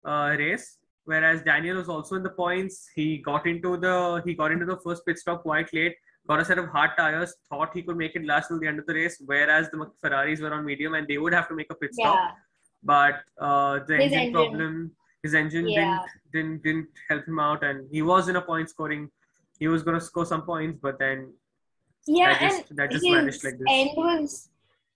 uh, 0.05 0.35
race. 0.39 0.77
Whereas 1.05 1.41
Daniel 1.43 1.77
was 1.77 1.89
also 1.89 2.15
in 2.15 2.23
the 2.23 2.29
points. 2.29 2.87
He 2.95 3.17
got 3.17 3.45
into 3.47 3.77
the 3.77 4.21
he 4.25 4.33
got 4.33 4.51
into 4.51 4.65
the 4.65 4.77
first 4.77 5.05
pit 5.05 5.17
stop 5.19 5.41
quite 5.43 5.73
late. 5.73 5.95
Got 6.29 6.39
a 6.41 6.45
set 6.45 6.59
of 6.59 6.67
hard 6.67 6.91
tires. 6.95 7.35
Thought 7.49 7.71
he 7.73 7.81
could 7.81 7.97
make 7.97 8.15
it 8.15 8.23
last 8.25 8.49
till 8.49 8.59
the 8.59 8.67
end 8.67 8.79
of 8.79 8.85
the 8.85 8.93
race. 8.93 9.21
Whereas 9.25 9.69
the 9.71 9.89
Ferraris 10.01 10.39
were 10.41 10.53
on 10.53 10.63
medium 10.63 10.93
and 10.93 11.07
they 11.07 11.17
would 11.17 11.33
have 11.33 11.47
to 11.49 11.55
make 11.55 11.71
a 11.71 11.75
pit 11.75 11.93
stop. 11.93 12.15
Yeah. 12.15 12.31
But 12.83 13.15
uh, 13.39 13.79
the 13.87 13.95
His 13.95 14.03
engine, 14.13 14.19
engine. 14.19 14.33
problem, 14.33 14.91
his 15.23 15.33
engine 15.33 15.67
Yeah. 15.67 15.97
didn't 16.33 16.61
didn't 16.61 16.63
didn't 16.63 16.87
help 17.09 17.27
him 17.27 17.39
out, 17.39 17.63
and 17.63 17.87
he 17.91 18.01
was 18.03 18.29
in 18.29 18.35
a 18.35 18.41
point 18.41 18.69
scoring. 18.69 19.09
He 19.59 19.67
was 19.67 19.81
going 19.83 19.99
to 19.99 20.05
score 20.05 20.25
some 20.25 20.43
points, 20.43 20.77
but 20.81 20.99
then 20.99 21.33
Yeah, 22.07 22.29
that 22.33 22.41
just 22.41 22.69
and 22.69 22.79
that 22.79 22.91
just 22.91 23.05
his 23.05 23.15
vanished 23.15 23.43
like 23.43 23.57
this. 23.57 23.67
end 23.79 23.89
was 23.97 24.49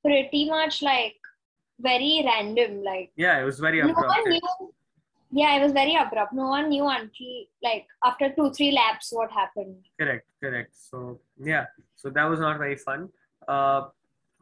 pretty 0.06 0.44
much 0.50 0.82
like 0.84 1.16
very 1.80 2.14
random. 2.30 2.84
Like 2.84 3.12
Yeah, 3.26 3.42
it 3.42 3.44
was 3.44 3.60
very 3.60 3.80
abrupt. 3.82 4.14
Yeah, 5.36 5.56
it 5.58 5.64
was 5.64 5.72
very 5.72 5.96
abrupt. 5.96 6.34
No 6.34 6.48
one 6.50 6.70
knew 6.70 6.88
until 6.88 7.46
like 7.64 7.88
after 8.04 8.32
two, 8.36 8.52
three 8.54 8.72
laps 8.72 9.12
what 9.12 9.32
happened. 9.32 9.78
Correct, 10.00 10.28
correct. 10.42 10.76
So 10.76 11.20
yeah, 11.44 11.66
so 11.96 12.12
that 12.12 12.26
was 12.26 12.40
not 12.40 12.60
very 12.60 12.76
fun. 12.76 13.10
Uh, 13.48 13.82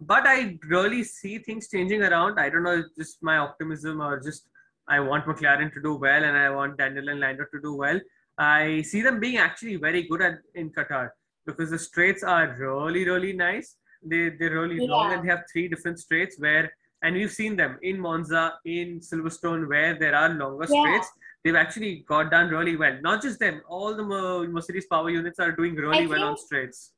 but 0.02 0.24
I 0.26 0.58
really 0.68 1.04
see 1.04 1.38
things 1.38 1.70
changing 1.70 2.04
around. 2.04 2.40
I 2.40 2.50
don't 2.50 2.64
know, 2.64 2.80
it's 2.80 2.96
just 2.98 3.24
my 3.24 3.38
optimism 3.38 4.02
or 4.02 4.20
just 4.20 4.50
I 4.88 5.00
want 5.00 5.26
McLaren 5.26 5.74
to 5.74 5.82
do 5.82 5.96
well 5.96 6.24
and 6.24 6.36
I 6.36 6.50
want 6.50 6.78
Daniel 6.78 7.08
and 7.08 7.22
Lando 7.22 7.46
to 7.54 7.62
do 7.62 7.76
well. 7.76 8.00
I 8.38 8.82
see 8.82 9.02
them 9.02 9.20
being 9.20 9.38
actually 9.38 9.78
very 9.78 10.04
good 10.04 10.22
at 10.22 10.40
in 10.56 10.72
Qatar 10.72 11.10
because 11.46 11.70
the 11.70 11.80
straights 11.80 12.24
are 12.24 12.56
really, 12.60 13.06
really 13.06 13.32
nice. 13.32 13.78
They 14.04 14.30
they're 14.30 14.60
really 14.60 14.86
long 14.86 15.14
and 15.14 15.24
they 15.24 15.30
have 15.30 15.44
three 15.52 15.68
different 15.70 16.00
straights 16.00 16.38
where 16.40 16.74
and 17.04 17.16
we've 17.16 17.32
seen 17.32 17.56
them 17.56 17.78
in 17.82 18.00
Monza, 18.00 18.54
in 18.66 19.00
Silverstone, 19.00 19.68
where 19.68 19.98
there 19.98 20.16
are 20.16 20.30
longer 20.30 20.68
Yeah. 20.70 20.82
straights. 20.82 21.12
They've 21.44 21.56
actually 21.56 22.06
got 22.08 22.30
done 22.30 22.50
really 22.50 22.76
well. 22.76 23.00
Not 23.02 23.22
just 23.22 23.40
them, 23.40 23.62
all 23.68 23.96
the 23.96 24.04
Mercedes 24.04 24.86
power 24.86 25.10
units 25.10 25.40
are 25.40 25.52
doing 25.52 25.76
really 25.76 26.04
I 26.04 26.06
well 26.06 26.24
on 26.30 26.38
straights. 26.38 26.94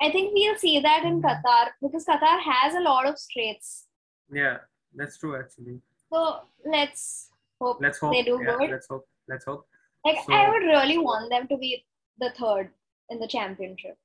I 0.00 0.10
think 0.10 0.32
we'll 0.34 0.56
see 0.56 0.80
that 0.80 1.04
in 1.04 1.20
mm-hmm. 1.20 1.26
Qatar 1.26 1.68
because 1.82 2.04
Qatar 2.04 2.40
has 2.40 2.74
a 2.74 2.80
lot 2.80 3.06
of 3.06 3.18
straights. 3.18 3.86
Yeah, 4.32 4.58
that's 4.94 5.18
true 5.18 5.36
actually. 5.38 5.80
So 6.10 6.40
let's 6.64 7.30
hope 7.60 7.78
Let's 7.80 7.98
hope. 7.98 8.12
they 8.12 8.22
do 8.22 8.40
yeah, 8.42 8.56
good. 8.58 8.70
Let's 8.70 8.88
hope. 8.88 9.06
Let's 9.28 9.44
hope. 9.44 9.66
Like 10.04 10.18
So- 10.26 10.32
I 10.32 10.48
would 10.48 10.62
really 10.62 10.98
want 10.98 11.30
them 11.30 11.48
to 11.48 11.56
be 11.56 11.84
the 12.18 12.30
third 12.38 12.70
in 13.10 13.18
the 13.18 13.28
championship. 13.28 13.96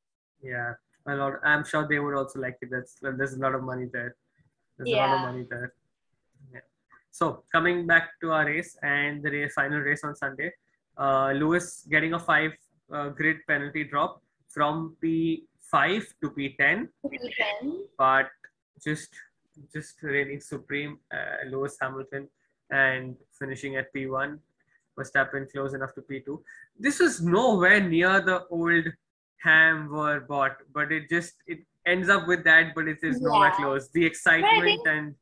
Yeah, 0.42 0.74
a 1.08 1.16
lot. 1.16 1.34
I'm 1.44 1.64
sure 1.64 1.88
they 1.88 2.00
would 2.00 2.16
also 2.16 2.40
like 2.40 2.58
it. 2.62 2.70
That's 2.72 2.98
there's 3.02 3.34
a 3.34 3.40
lot 3.40 3.56
of 3.56 3.64
money 3.64 3.88
there. 3.92 4.16
There's 4.82 4.94
a 4.96 4.98
lot 4.98 5.14
of 5.14 5.20
Yeah. 5.22 5.26
money 5.32 5.46
there. 5.50 5.74
Yeah. 6.54 6.60
So 7.12 7.44
coming 7.52 7.86
back 7.86 8.20
to 8.22 8.32
our 8.32 8.46
race 8.46 8.76
and 8.82 9.22
the 9.24 9.30
race, 9.32 9.54
final 9.54 9.80
race 9.80 10.04
on 10.04 10.16
Sunday, 10.16 10.52
uh, 10.98 11.32
Lewis 11.36 11.86
getting 11.90 12.14
a 12.14 12.20
five 12.20 12.52
uh, 12.92 13.10
grid 13.10 13.38
penalty 13.48 13.84
drop 13.84 14.22
from 14.50 14.96
P5 15.04 16.04
to 16.22 16.30
P10, 16.32 16.90
P10. 17.06 17.80
but 17.98 18.30
just 18.84 19.10
just 19.74 20.02
reigning 20.02 20.40
supreme, 20.42 20.98
uh, 21.14 21.36
Lewis 21.50 21.78
Hamilton, 21.82 22.28
and 22.72 23.16
finishing 23.38 23.76
at 23.76 23.94
P1. 23.94 24.40
Verstappen 24.98 25.50
close 25.52 25.74
enough 25.74 25.94
to 25.96 26.02
P2. 26.02 26.42
This 26.78 27.00
was 27.00 27.22
nowhere 27.22 27.80
near 27.80 28.20
the 28.22 28.46
old 28.48 28.86
Ham 29.44 29.90
were 29.90 30.20
bought, 30.22 30.58
but 30.74 30.92
it 30.92 31.10
just 31.10 31.36
it 31.48 31.60
ends 31.86 32.10
up 32.10 32.28
with 32.28 32.44
that, 32.44 32.74
but 32.76 32.88
it 32.88 33.00
is 33.04 33.22
nowhere 33.22 33.50
Yeah. 33.50 33.56
close. 33.56 33.90
The 33.90 34.06
excitement 34.06 34.82
and 34.88 35.16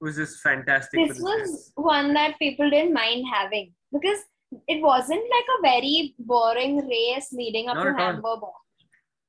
was 0.00 0.16
just 0.16 0.40
fantastic. 0.40 1.08
This 1.08 1.20
was 1.20 1.72
one 1.74 2.14
that 2.14 2.38
people 2.38 2.70
didn't 2.70 2.92
mind 2.94 3.26
having 3.32 3.74
because 3.92 4.20
it 4.66 4.82
wasn't 4.82 5.22
like 5.36 5.48
a 5.58 5.62
very 5.62 6.14
boring 6.18 6.86
race 6.88 7.32
leading 7.32 7.68
up 7.68 7.76
Not 7.76 7.84
to. 7.84 7.94
Hamburg. 7.94 8.40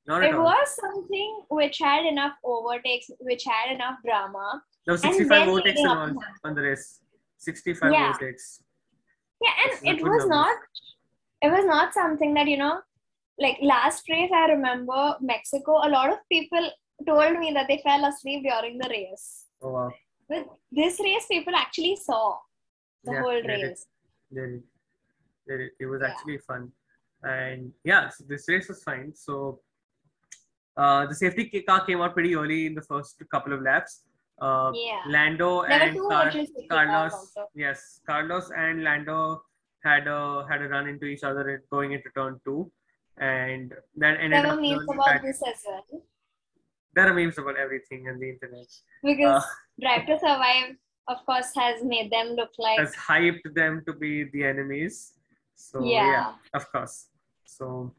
not 0.06 0.24
It 0.24 0.36
was 0.36 0.76
something 0.76 1.42
which 1.48 1.78
had 1.78 2.04
enough 2.06 2.32
overtakes, 2.42 3.10
which 3.20 3.44
had 3.44 3.72
enough 3.72 3.98
drama. 4.04 4.62
there 4.86 4.92
was 4.94 5.02
65 5.02 5.28
then 5.28 5.48
overtakes 5.48 5.80
on, 5.84 6.18
on 6.44 6.54
the 6.54 6.62
race. 6.62 7.00
65 7.36 7.92
Yeah. 7.92 8.08
overtakes. 8.08 8.62
Yeah, 9.40 9.50
and 9.64 9.98
it 9.98 10.02
was 10.02 10.26
not 10.26 10.56
it 11.44 11.50
was 11.50 11.64
not 11.66 11.92
something 11.92 12.34
that, 12.34 12.46
you 12.46 12.56
know, 12.56 12.80
like 13.38 13.58
last 13.62 14.08
race 14.08 14.30
I 14.34 14.46
remember 14.52 15.16
Mexico, 15.20 15.72
a 15.86 15.88
lot 15.88 16.12
of 16.12 16.18
people 16.30 16.70
told 17.06 17.38
me 17.38 17.52
that 17.54 17.66
they 17.68 17.78
fell 17.84 18.04
asleep 18.04 18.44
during 18.44 18.78
the 18.78 18.88
race. 18.88 19.46
Oh 19.62 19.70
wow. 19.72 19.90
But 20.28 20.46
this 20.70 21.00
race 21.00 21.26
people 21.26 21.54
actually 21.54 21.96
saw 21.96 22.36
the 23.04 23.12
Yeah, 23.12 23.20
whole 23.22 23.42
race. 23.42 23.86
They 24.30 24.40
did. 24.40 24.62
They 25.46 25.56
did. 25.56 25.70
It 25.80 25.86
was 25.86 26.00
Yeah. 26.02 26.08
actually 26.08 26.38
fun. 26.38 26.72
And 27.24 27.72
yeah, 27.84 28.08
so 28.08 28.24
this 28.28 28.48
race 28.48 28.68
was 28.68 28.82
fine. 28.82 29.14
So 29.14 29.60
uh, 30.76 31.06
the 31.06 31.14
safety 31.14 31.62
car 31.62 31.84
came 31.84 32.00
out 32.00 32.14
pretty 32.14 32.34
early 32.34 32.66
in 32.66 32.74
the 32.74 32.82
first 32.82 33.22
couple 33.30 33.52
of 33.52 33.62
laps. 33.62 34.04
Uh, 34.40 34.72
Yeah. 34.74 35.02
Lando 35.06 35.62
There 35.62 35.82
and 35.82 35.98
Car- 35.98 36.24
virtual 36.24 36.46
safety 36.46 36.66
cars 36.68 36.88
Carlos, 36.88 37.34
yes, 37.54 38.00
Carlos 38.06 38.50
and 38.56 38.82
Lando 38.82 39.42
had 39.84 40.06
a 40.06 40.46
had 40.48 40.62
a 40.62 40.68
run 40.68 40.88
into 40.88 41.06
each 41.06 41.22
other 41.22 41.62
going 41.70 41.92
into 41.92 42.10
turn 42.16 42.40
two, 42.44 42.70
and 43.30 43.74
then 44.02 44.16
ended 44.16 44.44
There 44.44 44.54
were 44.56 44.60
memes 44.62 44.88
about 44.94 45.06
that- 45.10 45.22
this 45.28 45.42
as 45.50 45.60
well. 45.68 46.02
there 46.96 47.06
are 47.10 47.14
memes 47.18 47.38
about 47.42 47.56
everything 47.64 48.08
on 48.12 48.18
the 48.22 48.28
internet. 48.34 48.70
Because 49.08 49.42
Uh, 49.44 49.48
Drive 49.84 50.04
to 50.10 50.16
Survive, 50.24 50.70
of 51.12 51.18
course, 51.28 51.50
has 51.62 51.82
made 51.92 52.10
them 52.16 52.28
look 52.40 52.52
like 52.66 52.78
Has 52.84 52.94
hyped 53.08 53.46
them 53.60 53.82
to 53.86 53.92
be 54.04 54.12
the 54.34 54.44
enemies. 54.52 54.96
So 55.66 55.84
yeah. 55.84 56.10
yeah 56.14 56.58
of 56.60 56.64
course. 56.72 56.96
So 57.56 57.94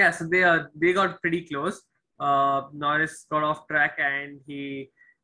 yeah, 0.00 0.10
so 0.18 0.26
they 0.34 0.42
are 0.50 0.60
they 0.82 0.92
got 1.00 1.20
pretty 1.24 1.42
close. 1.50 1.82
Uh, 2.26 2.60
Norris 2.84 3.16
got 3.32 3.42
off 3.50 3.60
track 3.72 3.98
and 4.12 4.40
he 4.46 4.62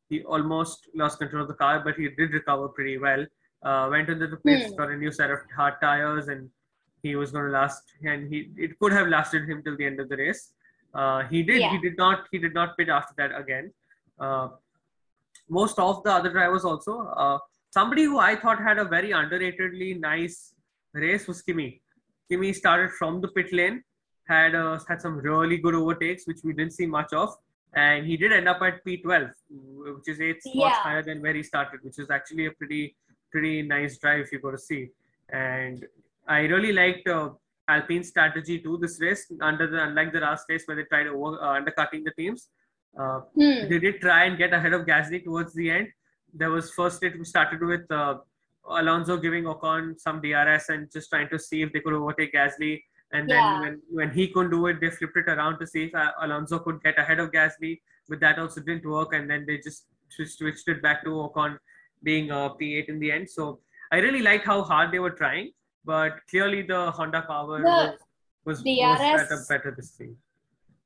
he 0.09 0.17
almost 0.35 0.87
lost 1.01 1.17
control 1.23 1.41
of 1.45 1.49
the 1.53 1.59
car, 1.63 1.73
but 1.87 1.95
he 2.01 2.09
did 2.19 2.31
recover 2.39 2.67
pretty 2.77 2.97
well. 3.05 3.23
Uh, 3.69 3.87
went 3.93 4.09
into 4.13 4.27
the 4.33 4.37
pits, 4.47 4.67
Hmm. 4.69 4.75
got 4.79 4.91
a 4.95 4.97
new 5.03 5.11
set 5.19 5.31
of 5.35 5.39
hard 5.59 5.75
tires, 5.85 6.27
and 6.33 6.51
he 7.05 7.15
was 7.21 7.31
going 7.31 7.45
to 7.49 7.51
last. 7.61 7.83
And 8.11 8.27
he 8.33 8.37
it 8.67 8.77
could 8.79 8.93
have 8.99 9.07
lasted 9.15 9.49
him 9.49 9.63
till 9.63 9.77
the 9.81 9.85
end 9.89 9.99
of 10.03 10.09
the 10.13 10.17
race. 10.25 10.43
Uh, 11.01 11.19
he 11.31 11.39
did. 11.49 11.61
He 11.73 11.77
did 11.87 11.97
not. 12.03 12.27
He 12.33 12.39
did 12.45 12.53
not 12.59 12.77
pit 12.77 12.89
after 12.99 13.13
that 13.21 13.31
again. 13.41 13.65
Uh, 14.27 14.47
most 15.59 15.77
of 15.87 16.03
the 16.03 16.11
other 16.17 16.31
drivers 16.37 16.63
also. 16.71 16.93
Uh, 17.23 17.37
somebody 17.77 18.03
who 18.11 18.17
I 18.27 18.35
thought 18.43 18.59
had 18.69 18.77
a 18.85 18.85
very 18.97 19.09
underratedly 19.21 19.89
nice 20.11 20.37
race 20.93 21.27
was 21.31 21.41
Kimi. 21.47 21.69
Kimi 22.29 22.53
started 22.61 22.91
from 22.99 23.19
the 23.23 23.27
pit 23.37 23.51
lane, 23.59 23.83
had 24.35 24.55
uh, 24.55 24.79
had 24.89 25.01
some 25.05 25.17
really 25.29 25.57
good 25.65 25.75
overtakes, 25.81 26.23
which 26.29 26.39
we 26.43 26.53
didn't 26.59 26.73
see 26.79 26.87
much 26.97 27.11
of, 27.13 27.35
and 27.87 28.07
he 28.11 28.15
did 28.21 28.31
end 28.37 28.47
up 28.53 28.61
at 28.67 28.83
P12, 28.85 29.29
which 29.97 30.07
is 30.13 30.21
eight 30.27 30.41
spots 30.41 30.55
Yeah. 30.55 30.83
higher 30.87 31.03
than 31.09 31.21
where 31.25 31.35
he 31.39 31.43
started, 31.51 31.81
which 31.83 31.99
is 31.99 32.09
actually 32.09 32.47
a 32.47 32.53
pretty 32.61 32.83
pretty 33.31 33.55
nice 33.75 33.97
drive 33.97 34.21
if 34.25 34.31
you 34.31 34.39
go 34.47 34.51
to 34.57 34.57
see. 34.57 34.81
And 35.29 35.85
I 36.27 36.39
really 36.41 36.73
liked 36.73 37.07
uh, 37.07 37.29
Alpine's 37.69 38.09
strategy 38.09 38.59
too 38.59 38.77
this 38.81 38.99
race. 39.01 39.31
Under 39.41 39.67
the 39.67 39.83
unlike 39.83 40.11
the 40.13 40.19
last 40.19 40.45
race 40.49 40.63
where 40.65 40.77
they 40.77 40.83
tried 40.83 41.07
over 41.07 41.41
uh, 41.41 41.53
undercutting 41.57 42.03
the 42.03 42.11
teams, 42.17 42.49
uh, 42.99 43.19
Hmm. 43.35 43.67
they 43.69 43.79
did 43.79 44.01
try 44.01 44.23
and 44.25 44.37
get 44.37 44.53
ahead 44.53 44.73
of 44.73 44.85
Gasly 44.85 45.23
towards 45.23 45.53
the 45.53 45.69
end. 45.71 45.87
There 46.33 46.51
was 46.51 46.71
first 46.71 47.03
it 47.03 47.13
started 47.27 47.61
with 47.61 47.89
uh, 47.91 48.15
Alonso 48.67 49.17
giving 49.17 49.45
Ocon 49.45 49.99
some 49.99 50.21
DRS 50.21 50.69
and 50.69 50.91
just 50.91 51.09
trying 51.09 51.29
to 51.29 51.39
see 51.39 51.61
if 51.61 51.71
they 51.73 51.79
could 51.79 51.93
overtake 51.93 52.33
Gasly. 52.33 52.81
And 53.13 53.29
then 53.29 53.37
Yeah. 53.37 53.59
when, 53.61 53.81
when 53.89 54.09
he 54.11 54.27
couldn't 54.29 54.51
do 54.51 54.65
it, 54.67 54.79
they 54.81 54.89
flipped 54.89 55.17
it 55.17 55.27
around 55.29 55.59
to 55.59 55.67
see 55.67 55.85
if 55.85 55.95
uh, 55.95 56.11
Alonso 56.21 56.59
could 56.59 56.81
get 56.83 56.97
ahead 56.99 57.19
of 57.19 57.31
Gasly. 57.31 57.81
But 58.09 58.19
that 58.19 58.39
also 58.39 58.61
didn't 58.61 58.85
work. 58.85 59.13
And 59.13 59.29
then 59.29 59.45
they 59.47 59.57
just 59.57 59.87
switched, 60.09 60.37
switched 60.39 60.67
it 60.67 60.81
back 60.81 61.03
to 61.05 61.09
Ocon 61.09 61.57
being 62.03 62.31
uh, 62.31 62.49
P8 62.49 62.89
in 62.89 62.99
the 62.99 63.11
end. 63.11 63.29
So 63.29 63.59
I 63.91 63.99
really 63.99 64.21
liked 64.21 64.45
how 64.45 64.61
hard 64.63 64.91
they 64.91 64.99
were 64.99 65.11
trying. 65.11 65.51
But 65.85 66.13
clearly 66.29 66.63
the 66.63 66.91
Honda 66.91 67.21
power 67.21 67.59
The 67.61 67.69
was, 67.69 67.99
was, 68.45 68.57
was 68.57 68.63
DRS 68.63 68.99
better, 69.29 69.45
better 69.49 69.73
this 69.75 69.91
thing. 69.91 70.15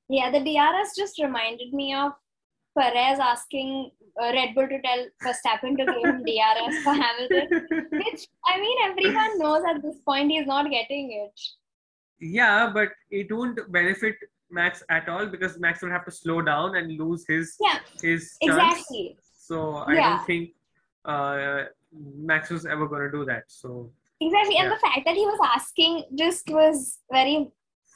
Yeah, 0.09 0.31
the 0.31 0.39
DRS 0.39 0.95
just 0.97 1.19
reminded 1.19 1.73
me 1.73 1.93
of 1.93 2.13
Perez 2.77 3.19
asking 3.19 3.91
uh, 4.21 4.31
Red 4.33 4.55
Bull 4.55 4.67
to 4.67 4.81
tell 4.81 5.05
Verstappen 5.23 5.77
to 5.77 5.85
give 5.85 5.89
him 5.89 6.23
DRS 6.29 6.77
for 6.83 6.93
Hamilton. 6.93 7.47
Which, 7.91 8.27
I 8.45 8.59
mean, 8.59 8.77
everyone 8.85 9.39
knows 9.39 9.63
at 9.69 9.81
this 9.81 9.97
point 10.05 10.31
he's 10.31 10.47
not 10.47 10.69
getting 10.69 11.11
it. 11.11 11.39
Yeah, 12.19 12.69
but 12.73 12.89
it 13.11 13.31
won't 13.31 13.59
benefit 13.71 14.15
Max 14.51 14.83
at 14.89 15.07
all 15.07 15.27
because 15.27 15.57
Max 15.59 15.81
will 15.81 15.91
have 15.91 16.05
to 16.05 16.11
slow 16.11 16.41
down 16.41 16.75
and 16.75 16.91
lose 16.97 17.25
his 17.27 17.55
Yeah, 17.61 17.79
his 18.01 18.35
chance. 18.43 18.57
exactly. 18.57 19.17
So 19.21 19.75
I 19.77 19.93
Yeah. 19.93 20.09
don't 20.17 20.25
think 20.25 20.49
uh, 21.05 21.63
Max 21.93 22.49
was 22.49 22.65
ever 22.65 22.87
going 22.87 23.03
to 23.03 23.11
do 23.11 23.25
that. 23.25 23.43
So 23.47 23.91
Exactly. 24.21 24.57
And 24.57 24.65
Yeah. 24.69 24.73
the 24.75 24.79
fact 24.79 25.05
that 25.05 25.15
he 25.15 25.25
was 25.25 25.39
asking 25.55 26.03
just 26.15 26.49
was 26.49 26.99
very 27.11 27.51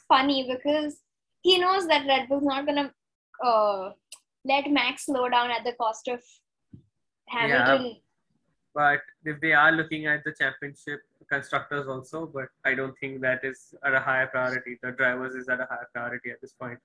funny 0.08 0.48
because 0.50 1.00
he 1.42 1.58
knows 1.58 1.86
that 1.88 2.06
Red 2.06 2.28
Bull's 2.28 2.42
not 2.44 2.64
going 2.66 2.76
to 2.84 3.46
uh, 3.46 3.92
let 4.44 4.70
Max 4.70 5.06
slow 5.06 5.28
down 5.28 5.50
at 5.50 5.64
the 5.64 5.72
cost 5.74 6.08
of 6.08 6.22
Hamilton. 7.28 8.00
but 8.74 9.00
if 9.24 9.40
they 9.40 9.52
are 9.52 9.70
looking 9.72 10.06
at 10.06 10.24
the 10.24 10.32
championship 10.32 11.00
constructors 11.30 11.86
also, 11.86 12.26
but 12.26 12.48
I 12.64 12.74
don't 12.74 12.96
think 12.98 13.20
that 13.20 13.44
is 13.44 13.72
at 13.84 13.94
a 13.94 14.00
higher 14.00 14.26
priority. 14.26 14.78
The 14.82 14.90
drivers 14.92 15.34
is 15.34 15.48
at 15.48 15.60
a 15.60 15.66
higher 15.66 15.88
priority 15.92 16.30
at 16.30 16.40
this 16.40 16.52
point. 16.54 16.78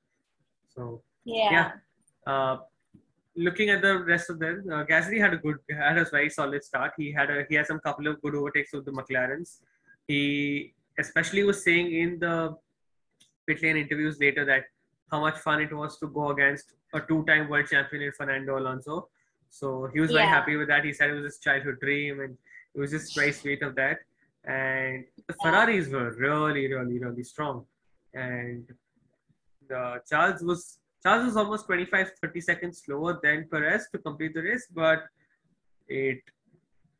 So 0.75 1.01
Yeah. 1.24 1.51
Yeah. 1.51 1.72
uh, 2.27 2.58
looking 3.48 3.69
at 3.74 3.81
the 3.81 3.93
rest 4.13 4.29
of 4.29 4.38
them, 4.43 4.55
uh, 4.72 4.84
Gasly 4.91 5.19
had 5.25 5.34
a 5.34 5.38
good, 5.38 5.58
had 5.72 5.98
a 5.98 6.05
very 6.05 6.29
solid 6.29 6.63
start. 6.63 6.91
He 6.98 7.12
had 7.19 7.29
a, 7.36 7.46
he 7.50 7.55
had 7.55 7.67
some 7.72 7.79
couple 7.79 8.08
of 8.08 8.22
good 8.22 8.36
overtakes 8.36 8.74
with 8.74 8.86
the 8.86 8.91
McLarens. 9.00 9.51
He 10.08 10.74
especially 11.03 11.43
was 11.43 11.63
saying 11.63 11.93
in 12.03 12.19
the 12.19 12.36
pit 13.48 13.62
lane 13.63 13.77
interviews 13.77 14.17
later 14.19 14.43
that 14.46 14.63
how 15.12 15.19
much 15.22 15.38
fun 15.39 15.62
it 15.62 15.74
was 15.81 15.98
to 16.00 16.08
go 16.08 16.29
against 16.31 16.74
a 16.93 17.00
two-time 17.01 17.50
world 17.50 17.67
champion 17.74 18.01
in 18.03 18.12
Fernando 18.12 18.58
Alonso. 18.60 19.10
So 19.50 19.89
he 19.93 20.00
was 20.00 20.12
very 20.12 20.27
happy 20.27 20.55
with 20.55 20.67
that. 20.67 20.84
He 20.86 20.93
said 20.93 21.10
it 21.10 21.13
was 21.13 21.25
his 21.25 21.39
childhood 21.39 21.79
dream, 21.79 22.19
and 22.19 22.38
it 22.75 22.79
was 22.79 22.91
just 22.91 23.15
very 23.15 23.31
sweet 23.31 23.62
of 23.63 23.75
that. 23.75 24.00
and 24.46 25.05
the 25.27 25.36
Ferraris 25.41 25.88
were 25.89 26.12
really, 26.12 26.72
really, 26.74 27.00
really 27.00 27.24
strong. 27.24 27.65
And 28.13 28.67
the 29.67 30.01
Charles 30.10 30.41
was 30.41 30.78
Charles 31.03 31.25
was 31.25 31.38
almost 31.38 31.65
25, 31.65 32.12
30 32.22 32.41
seconds 32.41 32.82
slower 32.86 33.20
than 33.24 33.48
Perez 33.50 33.88
to 33.91 33.98
complete 34.00 34.34
the 34.34 34.41
race, 34.41 34.68
but 34.74 35.03
it 35.88 36.20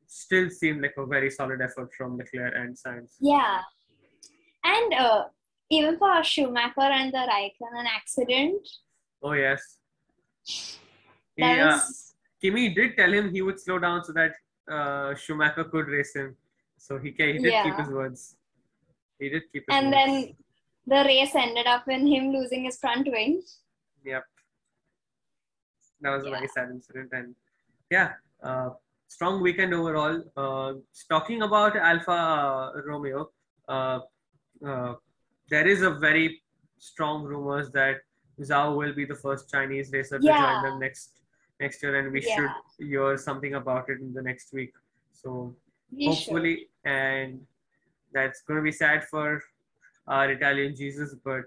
still 0.08 0.50
seemed 0.50 0.82
like 0.82 0.94
a 0.98 1.06
very 1.06 1.30
solid 1.30 1.62
effort 1.62 1.94
from 1.94 2.18
Leclerc 2.18 2.54
and 2.56 2.76
Sainz. 2.76 3.12
Yeah. 3.20 3.60
And 4.64 4.94
uh, 4.94 5.26
even 5.70 5.98
for 5.98 6.24
Schumacher 6.24 6.82
and 6.82 7.14
the 7.14 7.28
Raikkonen 7.30 7.86
accident, 7.86 8.68
Oh 9.22 9.34
yes. 9.34 9.78
Yeah. 11.36 11.76
uh, 11.76 11.80
Kimi 12.42 12.74
did 12.74 12.96
tell 12.96 13.12
him 13.14 13.34
he 13.34 13.42
would 13.42 13.60
slow 13.60 13.80
down 13.80 14.04
so 14.04 14.14
that 14.14 14.32
uh, 14.72 15.14
Schumacher 15.16 15.66
could 15.66 15.88
race 15.88 16.16
him. 16.16 16.36
So 16.78 16.98
he, 16.98 17.10
he 17.18 17.38
did 17.38 17.64
keep 17.64 17.78
his 17.78 17.90
words. 17.90 18.38
He 19.20 19.28
did 19.30 19.44
keep 19.52 19.66
his 19.68 19.76
and 19.76 19.88
words. 19.88 19.96
then 19.98 20.36
the 20.88 21.04
race 21.06 21.36
ended 21.36 21.68
up 21.68 21.88
in 21.90 22.08
him 22.08 22.32
losing 22.32 22.64
his 22.64 22.78
front 22.80 23.08
wing. 23.12 23.42
Yep. 24.06 24.24
That 26.02 26.16
was 26.16 26.26
a 26.26 26.30
very 26.30 26.48
sad 26.48 26.70
incident. 26.70 27.10
And 27.12 27.36
yeah, 27.90 28.14
uh, 28.44 28.70
strong 29.08 29.42
weekend 29.42 29.74
overall. 29.74 30.24
Uh, 30.38 30.74
talking 31.10 31.42
about 31.42 31.76
Alpha 31.76 32.12
uh, 32.12 32.82
Romeo, 32.86 33.30
uh, 33.68 34.00
uh, 34.66 34.94
there 35.50 35.68
is 35.68 35.82
a 35.82 35.90
very 35.92 36.42
strong 36.78 37.24
rumors 37.24 37.72
that 37.72 37.98
Zhou 38.40 38.78
will 38.78 38.94
be 38.94 39.04
the 39.06 39.16
first 39.16 39.50
Chinese 39.52 39.92
racer 39.92 40.18
to 40.20 40.26
join 40.26 40.64
them 40.64 40.80
next 40.80 41.16
next 41.60 41.84
year, 41.84 42.00
and 42.00 42.14
we 42.14 42.22
Yeah. 42.26 42.36
should 42.36 42.88
hear 42.88 43.18
something 43.18 43.56
about 43.56 43.90
it 43.90 44.00
in 44.00 44.14
the 44.14 44.22
next 44.22 44.54
week. 44.54 44.72
So 45.12 45.54
We 45.92 46.04
should. 46.04 46.10
hopefully, 46.10 46.70
and 46.86 47.46
that's 48.14 48.42
going 48.44 48.58
to 48.60 48.64
be 48.64 48.72
sad 48.72 49.04
for 49.10 49.44
our 50.08 50.32
Italian 50.32 50.74
Jesus, 50.74 51.16
but 51.16 51.44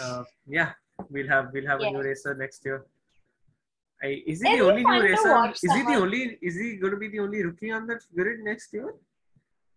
uh, 0.00 0.24
yeah, 0.46 0.72
we'll 1.10 1.28
have 1.28 1.50
we'll 1.52 1.66
have 1.66 1.80
a 1.80 1.90
new 1.90 2.02
racer 2.02 2.34
next 2.34 2.64
year. 2.64 2.84
I, 4.02 4.22
is 4.26 4.42
he 4.42 4.48
the 4.50 4.54
It'll 4.56 4.74
be 4.76 4.84
only 4.84 4.84
new 4.84 5.02
racer? 5.02 5.52
Is 5.62 5.72
he 5.72 5.82
the 5.82 5.94
only? 5.94 6.38
Is 6.42 6.56
he 6.56 6.76
going 6.76 6.92
to 6.92 6.98
be 6.98 7.08
the 7.08 7.20
only 7.20 7.42
rookie 7.42 7.70
on 7.70 7.86
that 7.86 8.02
grid 8.14 8.40
next 8.40 8.72
year? 8.72 8.94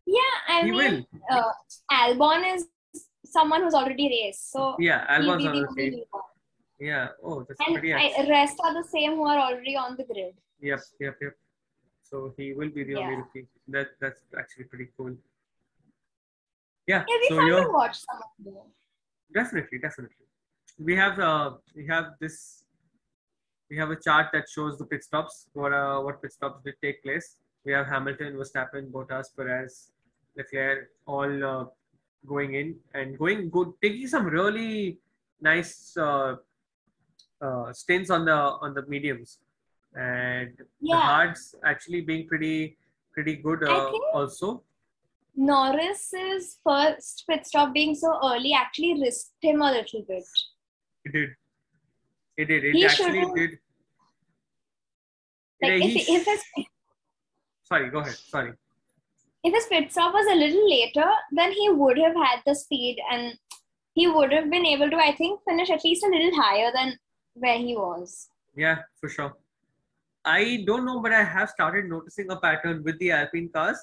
Yeah, 0.06 0.36
I 0.48 0.62
he 0.64 0.72
mean, 0.72 1.06
will. 1.30 1.38
uh, 1.38 1.52
Albon 1.92 2.56
is 2.56 2.68
someone 3.26 3.62
who's 3.64 3.74
already 3.76 4.08
raced, 4.10 4.52
so 4.52 4.76
Yeah, 4.80 5.06
Albon's 5.16 5.46
on 5.46 5.54
the 5.54 5.62
the 5.62 5.68
only 5.68 5.84
team. 5.84 5.94
new 6.00 6.06
one. 6.12 6.24
Yeah. 6.80 7.08
Oh, 7.24 7.44
that's 7.48 7.60
And 7.66 7.74
pretty. 7.76 7.92
Actually. 7.94 8.30
rest 8.30 8.58
are 8.64 8.74
the 8.74 8.88
same 8.90 9.12
who 9.16 9.26
are 9.28 9.38
already 9.38 9.76
on 9.76 9.96
the 9.98 10.04
grid. 10.06 10.34
Yep. 10.62 10.80
Yep. 11.00 11.16
Yep. 11.22 11.34
So 12.04 12.34
he 12.38 12.54
will 12.54 12.70
be 12.70 12.84
the 12.86 12.96
only 12.96 13.18
rookie. 13.18 13.48
That 13.68 13.90
that's 14.02 14.22
actually 14.38 14.64
pretty 14.66 14.88
cool. 14.98 15.16
Yeah. 16.88 17.04
It'll 17.04 17.20
be 17.20 17.28
so 17.30 17.36
fun 17.38 17.64
to 17.66 17.72
watch 17.72 17.98
someone 18.00 18.30
do. 18.44 18.58
definitely 19.34 19.78
definitely 19.78 20.26
we 20.80 20.96
have 20.96 21.20
uh 21.20 21.52
we 21.76 21.86
have 21.86 22.06
this 22.20 22.64
we 23.70 23.78
have 23.78 23.92
a 23.92 23.96
chart 23.96 24.28
that 24.34 24.48
shows 24.50 24.78
the 24.78 24.86
pit 24.86 25.04
stops 25.04 25.48
what 25.54 25.74
uh 25.74 26.00
what 26.00 26.22
pit 26.22 26.32
stops 26.32 26.64
did 26.64 26.76
take 26.82 27.04
place 27.04 27.36
we 27.66 27.72
have 27.74 27.86
hamilton 27.86 28.34
verstappen 28.42 28.90
bottas 28.90 29.28
perez 29.36 29.92
leclerc 30.38 30.88
all 31.06 31.44
uh, 31.52 31.66
going 32.26 32.54
in 32.56 32.76
and 32.94 33.18
going 33.18 33.50
good 33.50 33.74
taking 33.82 34.08
some 34.08 34.26
really 34.26 34.98
nice 35.42 35.98
uh, 35.98 36.36
uh 37.42 37.74
stints 37.74 38.10
on 38.10 38.24
the 38.24 38.40
on 38.66 38.74
the 38.74 38.86
mediums 38.94 39.40
and 39.96 40.58
the 40.58 40.66
Yeah. 40.80 41.00
hards 41.12 41.56
actually 41.66 42.02
being 42.02 42.26
pretty 42.28 42.78
pretty 43.14 43.36
good 43.36 43.64
uh, 43.64 43.92
also 44.14 44.64
Norris's 45.36 46.60
first 46.66 47.24
pit 47.28 47.46
stop 47.48 47.74
being 47.74 47.96
so 47.96 48.10
early 48.30 48.54
actually 48.54 49.02
risked 49.02 49.42
him 49.42 49.62
a 49.62 49.72
little 49.72 50.02
bit. 50.08 50.26
It 51.10 51.14
did. 51.14 51.30
It 52.38 52.46
did. 52.46 52.66
It 52.66 52.76
He 52.76 52.86
actually 52.86 53.26
did. 53.36 53.52
Like 55.62 55.72
Yeah, 55.72 55.86
if, 55.86 56.08
he 56.08 56.16
if 56.16 56.26
his 56.26 56.42
Sorry, 57.64 57.90
go 57.90 58.00
ahead. 58.00 58.16
Sorry. 58.16 58.54
if 59.44 59.54
his 59.54 59.66
pit 59.66 59.92
stop 59.92 60.14
was 60.14 60.28
a 60.32 60.36
little 60.36 60.70
later, 60.70 61.10
then 61.32 61.52
he 61.52 61.70
would 61.70 61.98
have 61.98 62.16
had 62.16 62.40
the 62.46 62.56
speed 62.56 62.98
and 63.12 63.38
he 63.94 64.08
would 64.08 64.32
have 64.32 64.50
been 64.50 64.66
able 64.66 64.90
to, 64.90 64.98
I 64.98 65.16
think, 65.16 65.42
finish 65.48 65.70
at 65.70 65.84
least 65.84 66.06
a 66.06 66.10
little 66.10 66.42
higher 66.42 66.72
than 66.74 66.98
where 67.34 67.58
he 67.58 67.76
was. 67.76 68.30
Yeah, 68.56 68.80
for 69.00 69.10
sure. 69.10 69.34
I 70.26 70.64
don't 70.68 70.86
know, 70.86 71.00
but 71.02 71.12
I 71.12 71.24
have 71.24 71.50
started 71.50 71.86
noticing 71.86 72.30
a 72.30 72.40
pattern 72.40 72.84
with 72.84 73.00
the 73.00 73.12
Alpine 73.12 73.50
cars. 73.54 73.78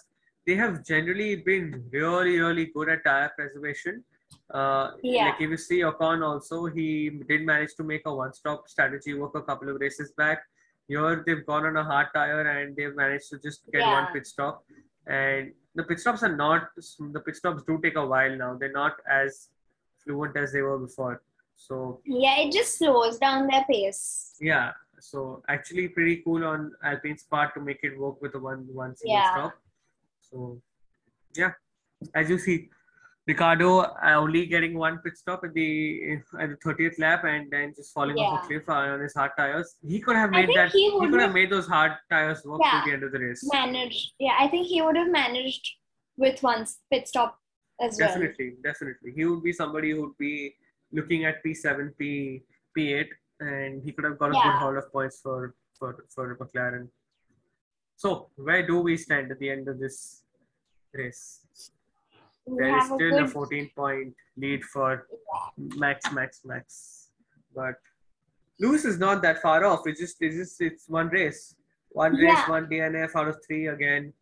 They 0.46 0.54
have 0.54 0.84
generally 0.84 1.36
been 1.36 1.84
really, 1.92 2.38
really 2.38 2.66
good 2.66 2.88
at 2.88 3.04
tire 3.04 3.32
preservation. 3.36 4.04
Uh, 4.50 4.92
Yeah. 5.02 5.26
Like 5.26 5.40
if 5.40 5.50
you 5.50 5.56
see 5.56 5.80
Ocon 5.80 6.24
also, 6.26 6.66
he 6.66 7.10
did 7.28 7.42
manage 7.42 7.74
to 7.76 7.82
make 7.84 8.02
a 8.06 8.14
one-stop 8.14 8.68
strategy 8.68 9.14
work 9.14 9.34
a 9.34 9.42
couple 9.42 9.68
of 9.68 9.80
races 9.80 10.12
back. 10.12 10.42
Here 10.88 11.22
they've 11.26 11.44
gone 11.44 11.66
on 11.66 11.76
a 11.76 11.84
hard 11.84 12.08
tire 12.14 12.42
and 12.42 12.76
they've 12.76 12.94
managed 12.94 13.28
to 13.30 13.38
just 13.38 13.60
get 13.72 13.82
one 13.86 14.06
pit 14.12 14.26
stop. 14.26 14.64
And 15.06 15.52
the 15.74 15.82
pit 15.82 15.98
stops 16.00 16.22
are 16.22 16.34
not 16.34 16.68
the 17.14 17.20
pit 17.20 17.36
stops 17.36 17.62
do 17.64 17.78
take 17.82 17.96
a 17.96 18.06
while 18.06 18.36
now. 18.36 18.56
They're 18.56 18.72
not 18.72 18.94
as 19.10 19.48
fluent 20.04 20.36
as 20.36 20.52
they 20.52 20.62
were 20.62 20.78
before. 20.78 21.22
So 21.56 22.00
Yeah, 22.04 22.38
it 22.38 22.52
just 22.52 22.78
slows 22.78 23.18
down 23.18 23.46
their 23.48 23.64
pace. 23.68 24.34
yeah, 24.40 24.72
so 25.00 25.42
actually 25.48 25.88
pretty 25.88 26.16
cool 26.22 26.44
on 26.44 26.72
Alpine's 26.84 27.24
part 27.24 27.54
to 27.54 27.60
make 27.60 27.80
it 27.82 27.98
work 27.98 28.20
with 28.22 28.34
a 28.36 28.38
one 28.38 28.66
one 28.72 28.94
single 28.96 29.16
Yeah. 29.18 29.30
stop. 29.34 29.54
So 30.20 30.60
yeah, 31.34 31.52
as 32.14 32.30
you 32.30 32.38
see, 32.38 32.70
Ricciardo 33.26 33.80
uh, 33.80 34.14
only 34.16 34.46
getting 34.46 34.78
one 34.78 34.98
pit 34.98 35.16
stop 35.16 35.42
at 35.44 35.52
the 35.52 36.18
at 36.40 36.50
the 36.50 36.56
thirtieth 36.62 36.96
lap 36.98 37.24
and 37.24 37.50
then 37.50 37.72
just 37.74 37.92
falling 37.92 38.16
off 38.18 38.44
a 38.44 38.46
cliff 38.46 38.68
on 38.68 39.00
his 39.00 39.14
hard 39.14 39.32
tires. 39.36 39.74
He 39.84 40.00
could 40.00 40.14
have 40.16 40.30
made 40.30 40.48
that. 40.54 40.70
he 40.70 40.90
He, 40.90 41.08
could 41.10 41.20
have 41.20 41.32
made 41.32 41.50
those 41.50 41.66
hard 41.66 41.92
tires 42.08 42.44
work 42.44 42.60
Yeah. 42.62 42.80
to 42.82 42.86
the 42.86 42.92
end 42.94 43.02
of 43.02 43.10
the 43.12 43.18
race. 43.18 43.42
Managed. 43.52 44.12
Yeah, 44.20 44.36
I 44.38 44.46
think 44.48 44.68
he 44.68 44.80
would 44.80 44.96
have 44.96 45.10
managed 45.10 45.66
with 46.16 46.40
one 46.42 46.66
pit 46.92 47.08
stop 47.08 47.36
as 47.80 47.98
well. 47.98 48.08
Definitely, 48.08 48.54
definitely. 48.62 49.12
He 49.16 49.24
would 49.24 49.42
be 49.42 49.52
somebody 49.52 49.90
who 49.90 50.02
would 50.02 50.18
be 50.18 50.54
looking 50.92 51.24
at 51.24 51.42
P7, 51.44 51.98
P 51.98 52.42
P8, 52.78 53.08
and 53.40 53.82
he 53.82 53.90
could 53.90 54.04
have 54.04 54.18
got 54.20 54.28
a 54.30 54.32
good 54.34 54.58
haul 54.62 54.78
of 54.78 54.92
points 54.92 55.20
for 55.20 55.56
for 55.76 56.04
for 56.14 56.36
McLaren. 56.36 56.88
So 57.96 58.28
where 58.36 58.64
do 58.64 58.78
we 58.80 58.96
stand 58.96 59.32
at 59.32 59.40
the 59.40 59.50
end 59.50 59.66
of 59.68 59.80
this 59.80 60.22
race? 60.94 61.45
There 62.46 62.68
is 62.76 62.82
have 62.82 62.92
a 62.92 62.94
still 62.94 63.24
a 63.24 63.28
14 63.28 63.70
point 63.76 64.14
lead 64.36 64.64
for 64.64 65.06
Max, 65.56 66.12
Max, 66.12 66.40
Max. 66.44 67.08
But 67.54 67.74
Lewis 68.60 68.84
is 68.84 68.98
not 68.98 69.22
that 69.22 69.42
far 69.42 69.64
off. 69.64 69.80
It's 69.86 70.00
just 70.00 70.16
it's 70.20 70.36
just 70.36 70.60
it's 70.60 70.88
one 70.88 71.08
race, 71.08 71.56
one 71.90 72.12
race, 72.14 72.22
Yeah. 72.24 72.48
one 72.50 72.66
DNF 72.66 73.16
out 73.16 73.28
of 73.28 73.36
three 73.46 73.66
again. 73.68 74.12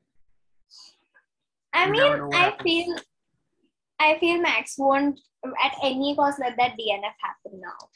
I 1.72 1.90
mean, 1.90 2.00
never 2.00 2.16
know 2.18 2.26
what 2.28 2.36
I 2.36 2.62
feel, 2.62 2.96
I 3.98 4.18
feel 4.18 4.40
Max 4.40 4.78
won't 4.78 5.20
at 5.62 5.72
any 5.82 6.14
cost 6.16 6.38
let 6.38 6.56
that 6.56 6.72
DNF 6.78 7.14
happen 7.20 7.60
now. 7.60 7.88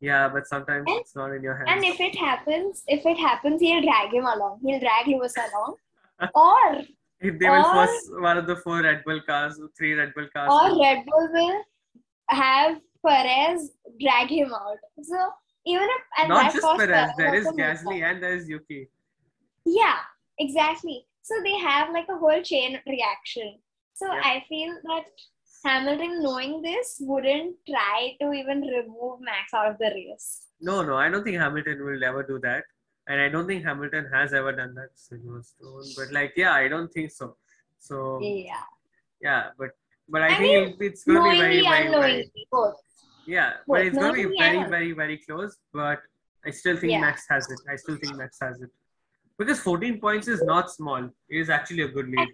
Yeah, 0.00 0.28
but 0.28 0.46
sometimes 0.46 0.84
And- 0.88 1.00
it's 1.00 1.16
not 1.16 1.32
in 1.32 1.42
your 1.42 1.56
hands. 1.56 1.70
And 1.72 1.84
if 1.84 2.00
it 2.00 2.16
happens, 2.16 2.82
if 2.86 3.06
it 3.06 3.16
happens, 3.16 3.60
he'll 3.60 3.82
drag 3.82 4.12
him 4.12 4.26
along. 4.26 4.60
He'll 4.62 4.78
drag 4.80 5.06
Lewis 5.06 5.34
along, 5.36 5.76
or 6.34 6.82
If 7.20 7.38
they 7.38 7.48
will 7.48 7.64
force 7.64 8.10
one 8.20 8.38
of 8.38 8.46
the 8.46 8.56
four 8.56 8.82
Red 8.82 9.02
Bull 9.04 9.20
cars, 9.26 9.60
three 9.76 9.94
Red 9.94 10.12
Bull 10.14 10.28
cars. 10.34 10.50
or 10.52 10.80
Red 10.80 11.04
Bull 11.06 11.28
will 11.32 11.62
have 12.30 12.80
Perez 13.04 13.72
drag 14.00 14.28
him 14.28 14.52
out. 14.54 14.76
So 15.02 15.30
even 15.66 15.82
if 15.82 16.02
at 16.22 16.28
not 16.28 16.52
just 16.52 16.62
cost, 16.62 16.78
Perez, 16.78 17.10
there 17.16 17.34
is 17.34 17.46
Gasly 17.48 18.02
and 18.02 18.22
there 18.22 18.34
is 18.36 18.48
Yuki. 18.48 18.88
Yeah, 19.64 19.96
exactly. 20.38 21.06
So 21.22 21.34
they 21.42 21.58
have 21.58 21.90
like 21.92 22.06
a 22.08 22.16
whole 22.16 22.40
chain 22.42 22.80
reaction. 22.86 23.58
So 23.94 24.06
Yeah. 24.06 24.20
I 24.24 24.44
feel 24.48 24.74
that 24.84 25.04
Hamilton, 25.64 26.22
knowing 26.22 26.62
this, 26.62 26.98
wouldn't 27.00 27.56
try 27.68 28.16
to 28.20 28.32
even 28.32 28.60
remove 28.60 29.20
Max 29.20 29.52
out 29.52 29.70
of 29.72 29.78
the 29.78 29.90
race. 29.94 30.46
No, 30.60 30.82
no, 30.82 30.96
I 30.96 31.08
don't 31.08 31.24
think 31.24 31.36
Hamilton 31.36 31.84
will 31.84 32.02
ever 32.04 32.22
do 32.22 32.38
that. 32.40 32.62
And 33.08 33.20
I 33.20 33.28
don't 33.28 33.46
think 33.46 33.64
Hamilton 33.64 34.08
has 34.12 34.32
ever 34.34 34.52
done 34.52 34.74
that. 34.74 34.90
But 35.96 36.12
like, 36.12 36.34
yeah, 36.36 36.52
I 36.52 36.68
don't 36.68 36.92
think 36.92 37.10
so. 37.10 37.36
So 37.78 38.20
Yeah. 38.20 38.64
yeah, 39.20 39.42
but 39.58 39.70
but 40.08 40.22
I, 40.22 40.28
I 40.28 40.38
think 40.38 40.78
mean, 40.78 40.88
it's 40.88 41.04
going 41.04 41.22
to 41.22 41.30
be 41.30 41.38
very, 41.38 41.62
very, 41.62 41.88
very, 41.90 42.32
both. 42.50 42.74
yeah. 43.26 43.50
Both 43.66 43.76
But 43.76 43.86
it's 43.86 43.98
going 43.98 44.14
to 44.14 44.28
be 44.28 44.36
very, 44.38 44.64
very, 44.68 44.92
very 44.92 45.18
close. 45.18 45.56
But 45.72 46.00
I 46.46 46.50
still 46.50 46.76
think 46.76 46.92
Yeah. 46.92 47.00
Max 47.00 47.26
has 47.30 47.50
it. 47.50 47.60
I 47.70 47.76
still 47.76 47.96
think 47.96 48.16
Max 48.16 48.38
has 48.42 48.60
it 48.60 48.70
because 49.38 49.60
14 49.60 50.00
points 50.00 50.28
is 50.28 50.42
not 50.42 50.70
small. 50.70 51.04
It 51.28 51.38
is 51.38 51.50
actually 51.50 51.82
a 51.82 51.88
good 51.88 52.08
lead. 52.08 52.28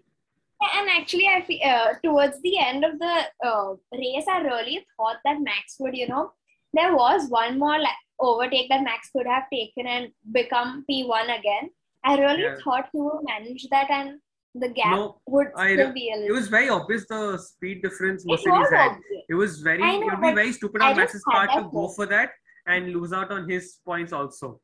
And 0.76 0.88
actually, 0.98 1.28
I 1.28 1.42
feel 1.42 1.60
uh, 1.64 1.94
towards 2.02 2.40
the 2.42 2.58
end 2.58 2.84
of 2.84 2.98
the 2.98 3.16
uh, 3.44 3.74
race, 3.92 4.24
I 4.28 4.40
really 4.40 4.86
thought 4.96 5.18
that 5.24 5.40
Max 5.40 5.76
would, 5.78 5.96
you 5.96 6.08
know, 6.08 6.32
there 6.72 6.94
was 6.96 7.28
one 7.28 7.58
more 7.58 7.78
like, 7.78 8.00
overtake 8.20 8.68
that 8.70 8.82
Max 8.82 9.10
could 9.10 9.26
have 9.26 9.44
taken 9.52 9.86
and 9.86 10.12
become 10.32 10.84
P1 10.90 11.38
again. 11.38 11.70
I 12.04 12.16
really 12.18 12.42
Yeah. 12.42 12.56
thought 12.62 12.88
he 12.92 13.00
would 13.00 13.22
manage 13.24 13.66
that, 13.70 13.90
and 13.90 14.20
the 14.54 14.68
gap 14.68 14.92
No, 14.96 15.20
would 15.26 15.48
I 15.56 15.72
still 15.74 15.92
be 15.92 16.10
a 16.12 16.16
little. 16.16 16.36
it 16.36 16.38
was 16.38 16.48
very 16.48 16.68
obvious 16.68 17.06
the 17.08 17.38
speed 17.38 17.82
difference 17.82 18.24
It 18.24 18.30
Mercedes 18.30 18.52
was 18.52 18.70
had. 18.70 18.90
obvious. 18.92 19.24
It 19.28 19.34
was 19.34 19.60
very. 19.60 19.78
Know, 19.78 20.00
it 20.00 20.04
would 20.04 20.20
be 20.20 20.32
very 20.34 20.52
stupid 20.52 20.82
on 20.82 20.96
Max's 20.96 21.24
part 21.30 21.50
to 21.52 21.68
go 21.72 21.88
for 21.88 22.06
that 22.06 22.30
and 22.66 22.92
lose 22.92 23.12
out 23.12 23.30
on 23.32 23.48
his 23.48 23.78
points 23.84 24.12
also. 24.12 24.60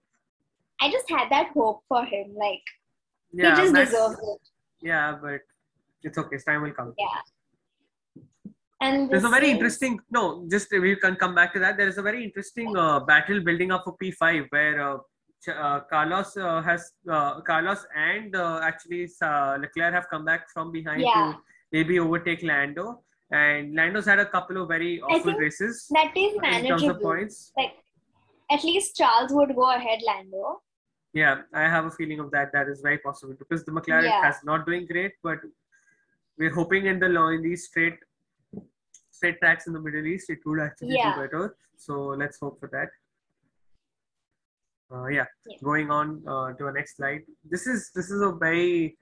I 0.80 0.90
just 0.90 1.08
had 1.10 1.28
that 1.30 1.48
hope 1.48 1.82
for 1.88 2.04
him. 2.04 2.34
Like 2.34 2.62
Yeah, 3.32 3.54
he 3.56 3.62
just 3.62 3.72
Max- 3.72 3.90
deserves 3.90 4.18
it. 4.18 4.40
Yeah, 4.80 5.18
but 5.20 5.40
it's 6.02 6.16
okay. 6.18 6.38
Time 6.46 6.62
will 6.62 6.72
come. 6.72 6.94
Yeah. 6.98 7.20
And 8.80 9.10
There's 9.10 9.24
a 9.24 9.28
very 9.28 9.50
interesting. 9.50 10.00
No, 10.10 10.46
just 10.50 10.70
we 10.72 10.96
can 10.96 11.16
come 11.16 11.34
back 11.34 11.52
to 11.52 11.58
that. 11.58 11.76
There 11.76 11.88
is 11.88 11.98
a 11.98 12.02
very 12.02 12.24
interesting 12.24 12.74
uh, 12.76 13.00
battle 13.00 13.40
building 13.40 13.70
up 13.72 13.84
for 13.84 13.94
P5 14.02 14.46
where 14.50 14.80
uh, 14.80 14.96
uh, 15.52 15.80
Carlos 15.80 16.36
uh, 16.36 16.62
has 16.62 16.92
uh, 17.08 17.40
Carlos 17.42 17.86
and 17.94 18.34
uh, 18.34 18.60
actually 18.62 19.08
Leclerc 19.20 19.92
have 19.92 20.08
come 20.08 20.24
back 20.24 20.50
from 20.52 20.72
behind 20.72 21.02
Yeah. 21.02 21.12
to 21.32 21.38
maybe 21.72 21.98
overtake 21.98 22.42
Lando. 22.42 23.02
And 23.30 23.74
Lando's 23.76 24.06
had 24.06 24.18
a 24.18 24.26
couple 24.26 24.60
of 24.60 24.68
very 24.68 25.00
awful 25.02 25.34
races 25.34 25.86
that 25.90 26.16
is 26.16 26.34
in 26.34 26.40
terms 26.40 26.56
of 26.56 26.62
manageable. 26.62 27.00
points. 27.00 27.52
Like 27.56 27.74
at 28.50 28.64
least 28.64 28.96
Charles 28.96 29.30
would 29.32 29.54
go 29.54 29.70
ahead 29.74 30.00
Lando. 30.04 30.62
Yeah, 31.12 31.42
I 31.52 31.62
have 31.62 31.84
a 31.84 31.90
feeling 31.90 32.18
of 32.20 32.30
that. 32.32 32.50
That 32.52 32.68
is 32.68 32.80
very 32.80 32.98
possible 32.98 33.34
because 33.38 33.64
the 33.64 33.72
McLaren 33.72 34.04
Yeah. 34.04 34.22
has 34.24 34.36
not 34.42 34.66
doing 34.66 34.86
great, 34.86 35.12
but 35.22 35.38
we're 36.38 36.54
hoping 36.54 36.86
in 36.86 36.98
the 36.98 37.08
law 37.08 37.28
in 37.28 37.42
these 37.42 37.66
straight 37.66 37.98
straight 39.20 39.38
tracks 39.40 39.66
in 39.68 39.74
the 39.76 39.80
Middle 39.86 40.06
East, 40.14 40.30
it 40.34 40.38
would 40.46 40.60
actually 40.66 40.94
Yeah. 40.96 41.14
do 41.14 41.20
better. 41.22 41.44
So 41.86 41.94
let's 42.22 42.38
hope 42.42 42.58
for 42.62 42.68
that. 42.76 42.90
Uh, 44.92 45.06
yeah. 45.16 45.26
Yeah. 45.46 45.58
going 45.70 45.90
on 45.98 46.06
uh, 46.26 46.48
to 46.56 46.64
our 46.68 46.72
next 46.78 46.96
slide. 46.96 47.22
This 47.52 47.66
is 47.72 47.90
this 47.98 48.08
is 48.14 48.22
a 48.28 48.32
very 48.46 48.96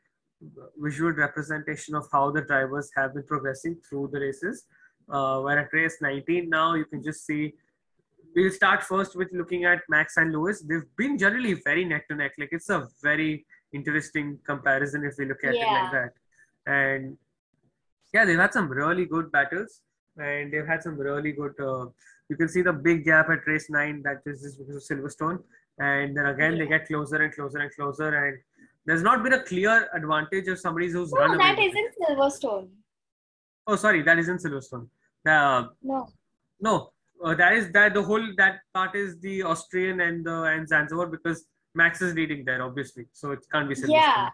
visual 0.86 1.12
representation 1.20 1.94
of 2.00 2.08
how 2.14 2.24
the 2.36 2.42
drivers 2.50 2.90
have 2.96 3.14
been 3.14 3.26
progressing 3.30 3.76
through 3.86 4.04
the 4.12 4.20
races. 4.26 4.66
Uh, 5.16 5.36
we're 5.44 5.58
at 5.62 5.72
race 5.78 5.96
19 6.02 6.50
now. 6.58 6.66
You 6.80 6.84
can 6.92 7.02
just 7.08 7.24
see. 7.30 7.42
We'll 8.36 8.52
start 8.58 8.82
first 8.90 9.16
with 9.20 9.30
looking 9.40 9.64
at 9.70 9.80
Max 9.94 10.18
and 10.22 10.32
Lewis. 10.36 10.60
They've 10.68 10.90
been 11.02 11.16
generally 11.24 11.54
very 11.68 11.84
neck 11.92 12.06
to 12.08 12.16
neck. 12.22 12.32
Like 12.42 12.50
it's 12.58 12.68
a 12.78 12.80
very 13.02 13.46
interesting 13.78 14.38
comparison 14.50 15.04
if 15.10 15.14
we 15.18 15.24
look 15.30 15.42
at 15.44 15.54
it 15.54 15.66
like 15.78 15.90
that. 15.98 16.12
And 16.80 17.16
yeah, 18.14 18.24
they've 18.26 18.44
had 18.46 18.52
some 18.58 18.68
really 18.80 19.06
good 19.16 19.32
battles, 19.32 19.80
and 20.18 20.52
they've 20.52 20.66
had 20.66 20.82
some 20.82 20.98
really 20.98 21.32
good. 21.32 21.54
Uh, 21.60 21.86
you 22.28 22.36
can 22.36 22.48
see 22.48 22.62
the 22.62 22.72
big 22.72 23.04
gap 23.04 23.30
at 23.30 23.46
race 23.46 23.70
nine. 23.70 24.02
That 24.02 24.22
is 24.26 24.42
just 24.42 24.58
because 24.58 24.76
of 24.76 24.98
Silverstone, 24.98 25.42
and 25.78 26.16
then 26.16 26.26
again 26.26 26.58
they 26.58 26.66
get 26.66 26.86
closer 26.86 27.22
and 27.22 27.32
closer 27.34 27.58
and 27.58 27.72
closer. 27.74 28.08
And 28.26 28.38
there's 28.84 29.02
not 29.02 29.22
been 29.22 29.34
a 29.34 29.42
clear 29.42 29.88
advantage 29.94 30.48
of 30.48 30.58
somebody 30.58 30.90
who's 30.90 31.12
run 31.12 31.32
No, 31.32 31.38
that 31.38 31.58
isn't 31.58 31.94
Silverstone. 32.00 32.68
Oh, 33.66 33.76
sorry, 33.76 34.02
that 34.02 34.18
isn't 34.18 34.38
Silverstone. 34.38 34.88
Uh, 35.26 35.68
No. 35.82 36.08
no, 36.60 36.92
uh, 37.22 37.34
that 37.34 37.52
is 37.54 37.70
that 37.72 37.94
the 37.94 38.02
whole 38.02 38.26
that 38.36 38.60
part 38.74 38.94
is 38.94 39.18
the 39.20 39.42
Austrian 39.42 40.00
and 40.00 40.24
the 40.24 40.42
and 40.44 40.68
Zanzibar 40.68 41.06
because 41.06 41.46
Max 41.74 42.02
is 42.02 42.14
leading 42.14 42.44
there, 42.44 42.62
obviously. 42.62 43.06
So 43.12 43.32
it 43.32 43.40
can't 43.52 43.68
be 43.68 43.74
Silverstone. 43.74 43.90
Yeah. 43.90 44.28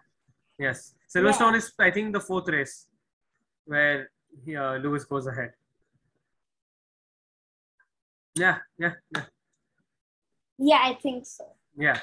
Yes, 0.58 0.94
Silverstone 1.14 1.56
is 1.56 1.72
I 1.78 1.90
think 1.90 2.12
the 2.12 2.20
fourth 2.20 2.48
race 2.48 2.86
where 3.66 4.10
uh, 4.48 4.76
Lewis 4.76 5.04
goes 5.04 5.26
ahead. 5.26 5.52
Yeah, 8.36 8.58
yeah, 8.78 8.92
yeah, 9.14 9.22
Yeah, 10.58 10.80
I 10.82 10.94
think 10.94 11.26
so. 11.26 11.44
yeah. 11.76 11.98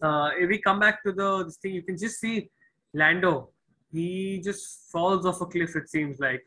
Uh, 0.00 0.30
if 0.38 0.48
we 0.48 0.58
come 0.58 0.78
back 0.78 1.02
to 1.04 1.12
the 1.12 1.44
this 1.44 1.56
thing, 1.56 1.74
you 1.74 1.82
can 1.82 1.96
just 1.96 2.20
see 2.20 2.50
Lando. 2.94 3.50
He 3.90 4.40
just 4.44 4.90
falls 4.92 5.24
off 5.26 5.40
a 5.40 5.46
cliff. 5.46 5.74
It 5.74 5.88
seems 5.88 6.20
like 6.20 6.46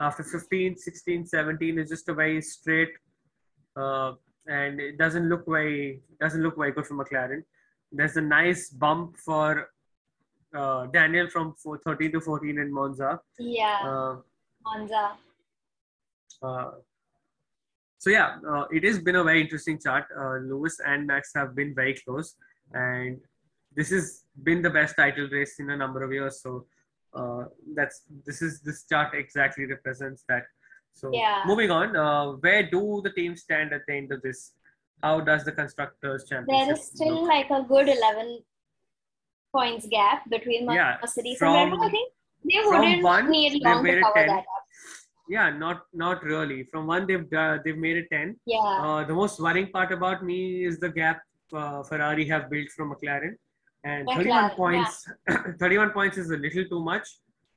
after 0.00 0.22
15, 0.24 0.76
16, 0.76 1.26
17 1.26 1.78
is 1.78 1.88
just 1.88 2.08
a 2.08 2.14
very 2.14 2.42
straight, 2.42 2.90
uh, 3.76 4.12
and 4.46 4.80
it 4.80 4.98
doesn't 4.98 5.28
look 5.28 5.44
very 5.46 6.02
doesn't 6.20 6.42
look 6.42 6.56
very 6.56 6.72
good 6.72 6.86
for 6.86 6.94
McLaren. 6.94 7.42
There's 7.92 8.16
a 8.16 8.20
nice 8.20 8.68
bump 8.70 9.16
for 9.16 9.70
uh, 10.54 10.86
Daniel 10.86 11.28
from 11.30 11.54
four- 11.54 11.78
13 11.84 12.12
to 12.12 12.20
14 12.20 12.58
in 12.58 12.72
Monza. 12.72 13.20
Yeah. 13.38 13.78
Uh, 13.84 14.16
Monza. 14.64 15.12
uh, 16.42 16.70
so 18.00 18.08
yeah, 18.08 18.28
uh, 18.50 18.64
it 18.76 18.82
has 18.88 18.98
been 18.98 19.16
a 19.16 19.22
very 19.22 19.42
interesting 19.42 19.78
chart. 19.78 20.06
Uh, 20.18 20.36
Lewis 20.50 20.80
and 20.90 21.06
Max 21.06 21.32
have 21.36 21.54
been 21.54 21.74
very 21.74 21.94
close, 22.02 22.34
and 22.72 23.18
this 23.76 23.90
has 23.90 24.24
been 24.42 24.62
the 24.62 24.70
best 24.70 24.96
title 24.96 25.28
race 25.30 25.54
in 25.60 25.68
a 25.68 25.76
number 25.76 26.02
of 26.02 26.10
years. 26.10 26.40
So 26.44 26.64
uh, 27.14 27.42
that's 27.76 27.96
this 28.26 28.40
is 28.40 28.62
this 28.62 28.78
chart 28.90 29.14
exactly 29.14 29.66
represents 29.66 30.24
that. 30.30 30.44
So 30.94 31.10
Yeah. 31.12 31.42
moving 31.50 31.70
on, 31.70 31.94
uh, 32.04 32.26
where 32.44 32.62
do 32.76 33.02
the 33.04 33.12
teams 33.18 33.42
stand 33.42 33.74
at 33.74 33.82
the 33.86 33.94
end 34.00 34.12
of 34.12 34.22
this? 34.22 34.40
How 35.02 35.20
does 35.20 35.44
the 35.44 35.52
constructors 35.52 36.24
championship? 36.30 36.66
There 36.68 36.74
is 36.76 36.86
still 36.86 37.20
look? 37.20 37.28
like 37.34 37.50
a 37.50 37.62
good 37.74 37.88
11 37.88 38.38
points 39.54 39.86
gap 39.88 40.28
between 40.30 40.70
Yeah, 40.70 40.96
Mercedes 41.02 41.38
from- 41.38 41.54
and 41.54 41.70
Red 41.70 41.78
Bull. 41.78 41.86
I 41.86 41.90
think 41.90 42.12
they 42.50 42.60
wouldn't 42.64 43.02
one, 43.02 43.30
need 43.30 43.62
long 43.62 43.84
to 43.84 44.00
cover 44.00 44.14
10. 44.14 44.26
that 44.28 44.44
up. 44.56 44.59
Yeah, 45.30 45.48
not 45.64 45.82
not 46.04 46.24
really. 46.24 46.64
From 46.70 46.86
one 46.92 47.06
they've 47.06 47.32
uh, 47.42 47.58
they've 47.64 47.82
made 47.86 47.96
it 48.02 48.08
ten. 48.12 48.36
Yeah. 48.46 48.58
Uh, 48.84 49.04
the 49.10 49.14
most 49.14 49.40
worrying 49.46 49.68
part 49.76 49.92
about 49.92 50.24
me 50.30 50.38
is 50.68 50.78
the 50.84 50.90
gap 51.00 51.20
uh, 51.52 51.82
Ferrari 51.84 52.26
have 52.32 52.50
built 52.50 52.68
from 52.76 52.92
McLaren, 52.92 53.34
and 53.84 54.08
31 54.08 54.50
McLaren, 54.50 54.56
points. 54.56 55.08
31 55.60 55.90
points 55.90 56.18
is 56.18 56.30
a 56.30 56.36
little 56.46 56.64
too 56.72 56.80
much. 56.92 57.06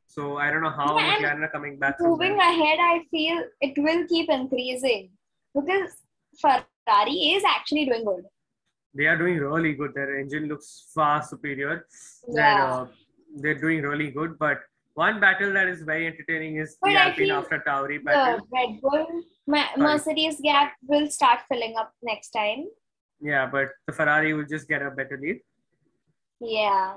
So 0.07 0.37
I 0.37 0.51
don't 0.51 0.61
know 0.61 0.75
how 0.81 0.97
Yeah, 0.97 1.15
McLaren 1.15 1.43
are 1.47 1.53
coming 1.55 1.79
back. 1.79 1.95
Moving 1.99 2.37
ahead, 2.39 2.77
I 2.79 3.01
feel 3.09 3.43
it 3.61 3.73
will 3.85 4.05
keep 4.07 4.29
increasing 4.29 5.09
because 5.55 5.97
Ferrari 6.39 7.17
is 7.35 7.43
actually 7.55 7.85
doing 7.85 8.05
good. 8.05 8.25
They 8.93 9.07
are 9.07 9.17
doing 9.17 9.39
really 9.39 9.73
good. 9.73 9.95
Their 9.95 10.19
engine 10.19 10.47
looks 10.47 10.91
far 10.93 11.23
superior. 11.23 11.87
They're 12.27 12.67
uh, 12.67 12.85
they're 13.37 13.59
doing 13.65 13.81
really 13.81 14.11
good. 14.11 14.37
But 14.37 14.59
one 14.95 15.19
battle 15.19 15.51
that 15.53 15.67
is 15.67 15.81
very 15.81 16.07
entertaining 16.07 16.57
is 16.57 16.77
But 16.81 16.89
the 16.89 16.95
Alpine 16.97 17.27
AlphaTauri 17.29 18.03
battle. 18.03 18.37
The. 18.37 18.43
Red 18.53 18.81
Bull 18.81 19.07
Ma- 19.47 19.75
Mercedes 19.77 20.39
gap 20.41 20.73
will 20.85 21.09
start 21.09 21.39
filling 21.49 21.75
up 21.77 21.91
next 22.03 22.29
time. 22.29 22.65
Yeah, 23.19 23.47
but 23.51 23.69
the 23.87 23.93
Ferrari 23.93 24.33
will 24.33 24.45
just 24.45 24.67
get 24.67 24.81
a 24.81 24.91
better 24.91 25.17
lead. 25.21 25.39
Yeah. 26.39 26.93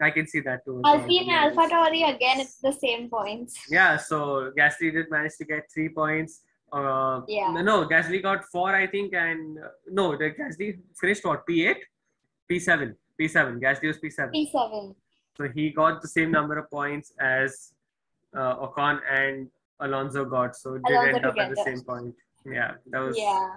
I 0.00 0.10
can 0.10 0.26
see 0.26 0.40
that 0.40 0.64
too. 0.64 0.78
as 0.78 0.82
well, 0.84 0.94
to 0.94 1.00
Alpine 1.02 1.30
and. 1.30 1.58
Alpha 1.58 1.74
Tauri 1.74 2.14
again, 2.14 2.40
it's 2.40 2.58
the 2.58 2.72
same 2.72 3.08
points. 3.08 3.58
Yeah, 3.70 3.96
so 3.96 4.52
Gasly 4.58 4.92
did 4.92 5.10
manage 5.10 5.36
to 5.38 5.44
get 5.44 5.64
three 5.72 5.88
points. 5.88 6.42
Uh, 6.72 7.22
Yeah. 7.26 7.50
No, 7.52 7.62
no, 7.62 7.88
Gasly 7.88 8.22
got 8.22 8.44
four, 8.52 8.74
I 8.74 8.86
think, 8.86 9.14
and 9.14 9.58
uh, 9.58 9.68
no, 9.88 10.16
the 10.16 10.30
Gasly 10.30 10.78
finished 11.00 11.24
what 11.24 11.46
P8, 11.48 11.76
P7, 12.50 12.94
P7. 13.20 13.58
Gasly 13.60 13.86
was 13.88 13.98
P7. 13.98 14.30
P7. 14.34 14.94
So 15.36 15.48
he 15.54 15.70
got 15.70 16.02
the 16.02 16.08
same 16.08 16.30
number 16.30 16.58
of 16.58 16.70
points 16.70 17.12
as 17.20 17.72
uh, 18.36 18.56
Ocon 18.56 19.00
and 19.10 19.48
Alonso 19.80 20.24
got. 20.24 20.56
So 20.56 20.74
it 20.74 20.82
did 20.86 20.96
Alonso 20.96 21.16
end 21.16 21.26
up 21.26 21.38
at 21.38 21.50
the 21.50 21.62
same 21.64 21.82
point. 21.82 22.14
Yeah, 22.44 22.72
that 22.90 23.00
was. 23.00 23.18
Yeah. 23.18 23.48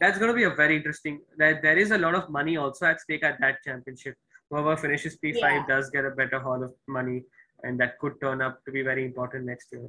That's 0.00 0.18
going 0.18 0.28
to 0.30 0.34
be 0.34 0.44
a 0.44 0.50
very 0.50 0.76
interesting. 0.76 1.20
That 1.38 1.62
there 1.62 1.76
is 1.76 1.90
a 1.90 1.98
lot 1.98 2.14
of 2.14 2.28
money 2.30 2.56
also 2.56 2.86
at 2.86 3.00
stake 3.00 3.24
at 3.24 3.40
that 3.40 3.56
championship. 3.64 4.14
Whoever 4.50 4.76
finishes 4.76 5.16
P5 5.16 5.40
Yeah. 5.40 5.64
does 5.66 5.90
get 5.90 6.04
a 6.04 6.10
better 6.10 6.38
haul 6.38 6.62
of 6.62 6.72
money, 6.86 7.24
and 7.64 7.80
that 7.80 7.98
could 7.98 8.20
turn 8.20 8.42
up 8.42 8.64
to 8.64 8.70
be 8.70 8.82
very 8.82 9.04
important 9.04 9.46
next 9.46 9.72
year. 9.72 9.88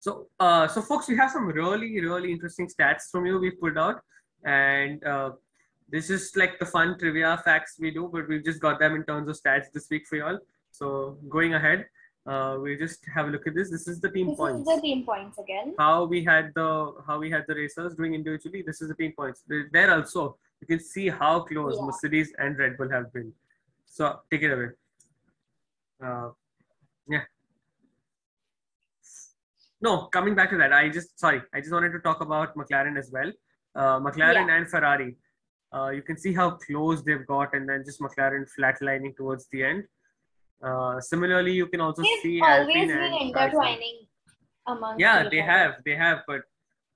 So, 0.00 0.28
uh, 0.38 0.68
so 0.68 0.80
folks, 0.80 1.08
we 1.08 1.16
have 1.16 1.30
some 1.30 1.46
really, 1.46 2.00
really 2.00 2.30
interesting 2.30 2.68
stats 2.68 3.10
from 3.10 3.26
you 3.26 3.40
we 3.40 3.50
pulled 3.50 3.78
out, 3.78 4.00
and 4.44 5.02
uh, 5.02 5.32
this 5.90 6.10
is 6.10 6.32
like 6.36 6.58
the 6.58 6.66
fun 6.66 6.98
trivia 6.98 7.40
facts 7.44 7.76
we 7.80 7.90
do, 7.90 8.08
but 8.12 8.28
we've 8.28 8.44
just 8.44 8.60
got 8.60 8.78
them 8.78 8.94
in 8.94 9.04
terms 9.04 9.28
of 9.28 9.40
stats 9.40 9.66
this 9.72 9.88
week 9.90 10.06
for 10.06 10.16
y'all. 10.16 10.38
So, 10.70 11.18
going 11.28 11.54
ahead, 11.54 11.86
uh, 12.26 12.58
we 12.60 12.76
just 12.76 13.00
have 13.14 13.28
a 13.28 13.30
look 13.30 13.46
at 13.46 13.54
this. 13.54 13.70
This 13.70 13.88
is 13.88 14.00
the 14.00 14.10
team 14.10 14.28
This 14.28 14.36
points 14.36 14.68
is 14.68 14.76
the 14.76 14.82
team 14.82 15.04
points 15.04 15.38
again. 15.38 15.74
how 15.78 16.04
we 16.04 16.22
had 16.24 16.52
the 16.54 16.92
how 17.06 17.18
we 17.18 17.30
had 17.30 17.44
the 17.48 17.54
racers 17.54 17.94
doing 17.94 18.14
individually. 18.14 18.62
This 18.66 18.82
is 18.82 18.88
the 18.88 18.94
team 18.94 19.12
points. 19.12 19.44
There- 19.48 19.90
also 19.94 20.36
you 20.60 20.66
can 20.66 20.80
see 20.80 21.08
how 21.08 21.40
close 21.40 21.76
Yeah. 21.78 21.86
Mercedes 21.86 22.32
and 22.38 22.58
Red 22.58 22.76
Bull 22.76 22.90
have 22.90 23.12
been. 23.12 23.32
So 23.86 24.20
take 24.30 24.42
it 24.42 24.52
away. 24.52 24.68
Uh, 26.04 26.30
yeah. 27.08 27.22
No, 29.80 30.06
coming 30.06 30.34
back 30.34 30.50
to 30.50 30.58
that, 30.58 30.72
I 30.72 30.88
just 30.88 31.18
sorry, 31.18 31.40
I 31.54 31.60
just 31.60 31.72
wanted 31.72 31.92
to 31.92 32.00
talk 32.00 32.20
about 32.20 32.54
McLaren 32.56 32.98
as 32.98 33.10
well. 33.12 33.32
Uh, 33.74 34.00
McLaren 34.00 34.50
and 34.50 34.68
Ferrari. 34.68 35.16
Uh, 35.74 35.90
you 35.90 36.02
can 36.02 36.16
see 36.16 36.32
how 36.32 36.50
close 36.52 37.02
they've 37.02 37.26
got, 37.26 37.54
and 37.54 37.68
then 37.68 37.82
just 37.84 38.00
McLaren 38.00 38.46
flatlining 38.58 39.16
towards 39.16 39.46
the 39.52 39.62
end. 39.64 39.84
Uh, 40.62 41.00
similarly, 41.00 41.52
you 41.52 41.66
can 41.66 41.80
also 41.80 42.02
They've 42.02 42.20
see 42.22 42.40
always 42.40 42.68
Alpine 42.68 42.88
been 42.88 43.12
intertwining 43.28 44.06
among 44.66 44.98
Yeah, 44.98 45.28
they 45.28 45.42
have, 45.42 45.74
they 45.84 45.94
have, 45.94 46.22
but 46.26 46.40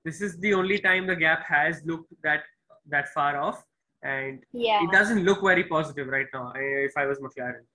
this 0.03 0.21
is 0.21 0.37
the 0.39 0.53
only 0.53 0.79
time 0.79 1.07
the 1.07 1.15
gap 1.15 1.45
has 1.45 1.81
looked 1.85 2.11
that 2.23 2.43
that 2.89 3.07
far 3.13 3.37
off, 3.37 3.63
and 4.01 4.43
Yeah. 4.51 4.83
it 4.83 4.91
doesn't 4.91 5.23
look 5.23 5.41
very 5.41 5.63
positive 5.63 6.07
right 6.07 6.27
now. 6.33 6.51
If 6.55 6.97
I 6.97 7.05
was 7.05 7.19
McLaren, 7.19 7.65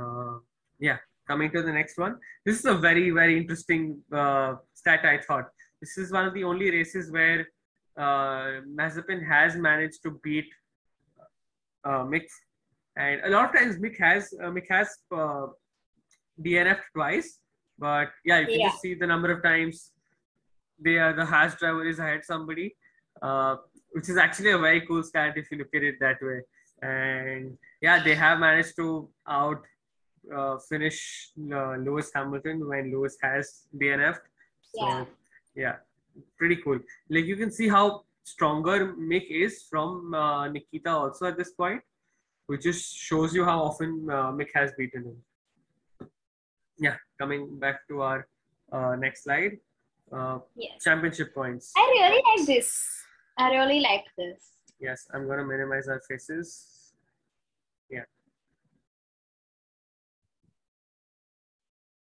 Uh, 0.00 0.38
yeah, 0.78 0.98
coming 1.28 1.50
to 1.54 1.62
the 1.62 1.72
next 1.72 1.98
one. 1.98 2.18
This 2.46 2.58
is 2.60 2.64
a 2.64 2.74
very, 2.74 3.10
very 3.10 3.36
interesting 3.40 3.82
uh, 4.12 4.54
stat, 4.74 5.04
I 5.04 5.18
thought. 5.18 5.50
This 5.82 5.98
is 5.98 6.12
one 6.12 6.26
of 6.28 6.32
the 6.34 6.44
only 6.44 6.70
races 6.70 7.10
where 7.10 7.46
uh, 7.96 8.60
Mazepin 8.78 9.26
has 9.26 9.56
managed 9.56 10.02
to 10.04 10.18
beat 10.22 10.46
uh, 11.84 12.04
Mick. 12.04 12.26
And 12.96 13.20
a 13.24 13.30
lot 13.30 13.46
of 13.48 13.54
times 13.58 13.76
Mick 13.78 13.98
has 13.98 14.32
uh, 14.42 14.46
Mick 14.50 14.66
has 14.70 14.88
uh, 15.10 15.46
DNF 16.40 16.78
twice, 16.94 17.38
but 17.78 18.08
yeah, 18.24 18.40
you 18.40 18.46
can 18.46 18.60
Yeah. 18.60 18.68
just 18.68 18.80
see 18.82 18.94
the 18.94 19.06
number 19.06 19.30
of 19.32 19.42
times 19.42 19.92
they 20.78 20.98
are 20.98 21.12
the 21.12 21.24
Haas 21.24 21.54
driver 21.56 21.86
is 21.86 21.98
ahead 21.98 22.24
somebody, 22.24 22.74
uh, 23.22 23.56
which 23.92 24.08
is 24.08 24.16
actually 24.16 24.50
a 24.50 24.58
very 24.58 24.80
cool 24.86 25.02
stat 25.02 25.36
if 25.36 25.50
you 25.50 25.58
look 25.58 25.74
at 25.74 25.82
it 25.82 25.96
that 26.00 26.16
way. 26.20 26.40
And 26.82 27.56
yeah, 27.80 28.02
they 28.02 28.14
have 28.14 28.40
managed 28.40 28.76
to 28.76 29.08
out 29.28 29.62
uh, 30.34 30.58
finish 30.68 31.30
uh, 31.52 31.76
Lewis 31.76 32.10
Hamilton 32.14 32.68
when 32.68 32.90
Lewis 32.92 33.16
has 33.22 33.62
DNF. 33.76 34.18
So 34.74 34.86
Yeah. 34.86 35.04
yeah, 35.54 35.76
pretty 36.38 36.56
cool. 36.56 36.78
Like 37.10 37.24
you 37.24 37.36
can 37.36 37.50
see 37.50 37.68
how 37.68 38.04
stronger 38.24 38.94
Mick 38.94 39.26
is 39.30 39.62
from 39.70 40.14
uh, 40.14 40.48
Nikita 40.48 40.90
also 40.90 41.26
at 41.26 41.36
this 41.36 41.50
point, 41.52 41.80
which 42.46 42.62
just 42.62 42.94
shows 42.96 43.34
you 43.34 43.44
how 43.44 43.62
often 43.62 44.08
uh, 44.10 44.30
Mick 44.32 44.48
has 44.54 44.72
beaten 44.78 45.04
him. 45.04 46.08
Yeah, 46.78 46.96
coming 47.18 47.58
back 47.58 47.86
to 47.88 48.02
our 48.02 48.26
uh, 48.72 48.96
next 48.96 49.24
slide. 49.24 49.58
Uh, 50.12 50.38
Yes. 50.56 50.82
championship 50.84 51.34
points. 51.34 51.72
I 51.76 51.80
really 51.80 52.22
like 52.36 52.46
this. 52.46 52.68
I 53.38 53.50
really 53.50 53.80
like 53.80 54.04
this. 54.18 54.50
Yes, 54.78 55.06
I'm 55.14 55.26
gonna 55.26 55.44
minimize 55.44 55.88
our 55.88 56.00
faces. 56.06 56.92
Yeah. 57.88 58.04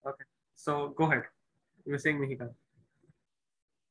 Okay. 0.06 0.24
So 0.54 0.88
go 0.96 1.04
ahead. 1.04 1.24
You 1.84 1.92
were 1.92 1.98
saying 1.98 2.18
Mahika. 2.18 2.50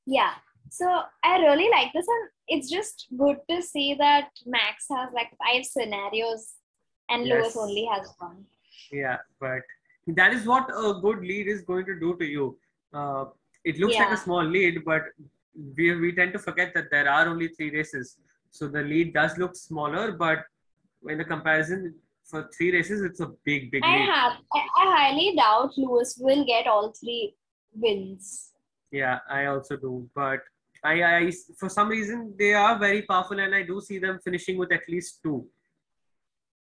Yeah. 0.05 0.33
So 0.69 0.85
I 1.23 1.37
really 1.37 1.69
like 1.69 1.93
this, 1.93 2.05
and 2.07 2.29
it's 2.47 2.69
just 2.69 3.07
good 3.17 3.37
to 3.49 3.61
see 3.61 3.93
that 3.95 4.29
Max 4.45 4.85
has 4.91 5.13
like 5.13 5.29
five 5.43 5.65
scenarios, 5.65 6.53
and 7.09 7.25
Yes. 7.25 7.41
Lewis 7.41 7.57
only 7.57 7.85
has 7.85 8.13
one. 8.17 8.45
Yeah, 8.91 9.17
but 9.39 9.61
that 10.07 10.33
is 10.33 10.45
what 10.45 10.69
a 10.69 10.99
good 11.01 11.19
lead 11.19 11.47
is 11.47 11.61
going 11.61 11.85
to 11.85 11.99
do 11.99 12.17
to 12.17 12.25
you. 12.25 12.57
Uh, 12.93 13.25
it 13.63 13.79
looks 13.79 13.95
like 13.95 14.11
a 14.11 14.17
small 14.17 14.43
lead, 14.43 14.83
but 14.85 15.03
we, 15.77 15.95
we 15.95 16.11
tend 16.11 16.33
to 16.33 16.39
forget 16.39 16.73
that 16.75 16.91
there 16.91 17.09
are 17.09 17.27
only 17.27 17.47
three 17.49 17.71
races. 17.71 18.17
So 18.51 18.67
the 18.67 18.81
lead 18.81 19.13
does 19.13 19.37
look 19.37 19.55
smaller, 19.55 20.11
but 20.11 20.43
in 21.09 21.17
the 21.17 21.25
comparison 21.25 21.95
for 22.23 22.49
three 22.55 22.71
races, 22.71 23.01
it's 23.01 23.19
a 23.19 23.31
big, 23.43 23.71
big 23.71 23.83
lead. 23.83 24.09
I 24.09 24.15
have. 24.15 24.33
I, 24.53 24.59
I 24.77 24.97
highly 24.97 25.35
doubt 25.35 25.73
Lewis 25.77 26.17
will 26.19 26.45
get 26.45 26.67
all 26.67 26.93
three 26.99 27.35
wins. 27.73 28.51
Yeah, 28.95 29.19
I 29.29 29.45
also 29.51 29.75
do. 29.75 30.09
But 30.15 30.39
I, 30.83 30.93
I, 31.03 31.31
for 31.59 31.69
some 31.77 31.89
reason, 31.89 32.33
they 32.41 32.53
are 32.53 32.77
very 32.79 33.01
powerful, 33.11 33.39
and 33.45 33.53
I 33.59 33.63
do 33.63 33.81
see 33.81 33.99
them 33.99 34.19
finishing 34.23 34.57
with 34.57 34.71
at 34.71 34.87
least 34.87 35.19
two. 35.23 35.39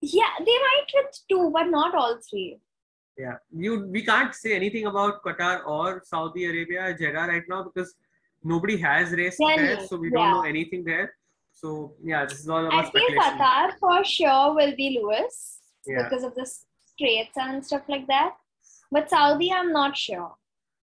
Yeah, 0.00 0.34
they 0.48 0.58
might 0.66 0.90
with 0.96 1.20
two, 1.30 1.44
but 1.54 1.68
not 1.76 1.94
all 1.94 2.18
three. 2.30 2.60
Yeah, 3.16 3.36
you 3.64 3.72
we 3.94 4.02
can't 4.08 4.34
say 4.40 4.52
anything 4.56 4.86
about 4.90 5.22
Qatar 5.24 5.54
or 5.76 6.02
Saudi 6.10 6.44
Arabia, 6.50 6.82
Jeddah 7.00 7.26
right 7.32 7.46
now 7.52 7.62
because 7.68 7.94
nobody 8.52 8.76
has 8.76 9.10
raced 9.20 9.40
Yeah, 9.44 9.56
there, 9.62 9.80
so 9.86 9.96
we 9.96 10.10
don't 10.16 10.30
know 10.34 10.44
anything 10.50 10.84
there. 10.90 11.06
So 11.52 11.94
yeah, 12.10 12.26
this 12.26 12.38
is 12.44 12.48
all 12.48 12.64
I 12.66 12.68
about 12.68 12.92
feel 12.92 13.08
speculation. 13.08 13.38
Qatar 13.40 13.72
for 13.80 14.04
sure 14.16 14.54
will 14.60 14.74
be 14.82 14.88
Lewis 14.98 15.34
Yeah. 15.84 16.04
because 16.04 16.22
of 16.28 16.36
the 16.36 16.46
straights 16.92 17.36
and 17.46 17.66
stuff 17.70 17.82
like 17.94 18.06
that. 18.14 18.36
But 18.92 19.10
Saudi, 19.10 19.50
I'm 19.60 19.72
not 19.80 19.96
sure. 19.96 20.30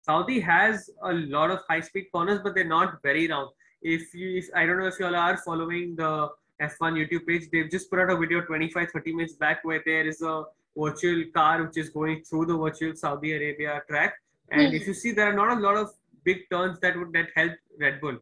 Saudi 0.02 0.40
has 0.40 0.90
a 1.04 1.12
lot 1.12 1.50
of 1.50 1.60
high-speed 1.68 2.06
corners, 2.12 2.40
but 2.42 2.54
they're 2.54 2.64
not 2.64 3.00
very 3.02 3.28
round. 3.28 3.50
If 3.82 4.12
you, 4.14 4.38
if, 4.38 4.48
I 4.54 4.66
don't 4.66 4.78
know 4.78 4.86
if 4.86 4.98
you 4.98 5.06
all 5.06 5.14
are 5.14 5.36
following 5.38 5.94
the 5.96 6.28
F1 6.60 6.92
YouTube 7.00 7.26
page, 7.26 7.48
they've 7.52 7.70
just 7.70 7.88
put 7.90 8.00
out 8.00 8.10
a 8.10 8.16
video 8.16 8.40
25, 8.42 8.90
30 8.90 9.12
minutes 9.14 9.34
back 9.34 9.64
where 9.64 9.82
there 9.84 10.06
is 10.06 10.20
a 10.22 10.44
virtual 10.76 11.24
car 11.34 11.64
which 11.64 11.76
is 11.76 11.88
going 11.90 12.22
through 12.24 12.46
the 12.46 12.56
virtual 12.56 12.94
Saudi 12.96 13.32
Arabia 13.32 13.80
track. 13.88 14.14
And 14.50 14.68
Hmm. 14.68 14.74
if 14.74 14.86
you 14.86 14.94
see, 14.94 15.12
there 15.12 15.28
are 15.30 15.38
not 15.42 15.56
a 15.56 15.60
lot 15.60 15.76
of 15.76 15.90
big 16.24 16.48
turns 16.50 16.78
that 16.80 16.96
would 16.98 17.12
that 17.12 17.28
help 17.34 17.52
Red 17.80 18.00
Bull. 18.00 18.18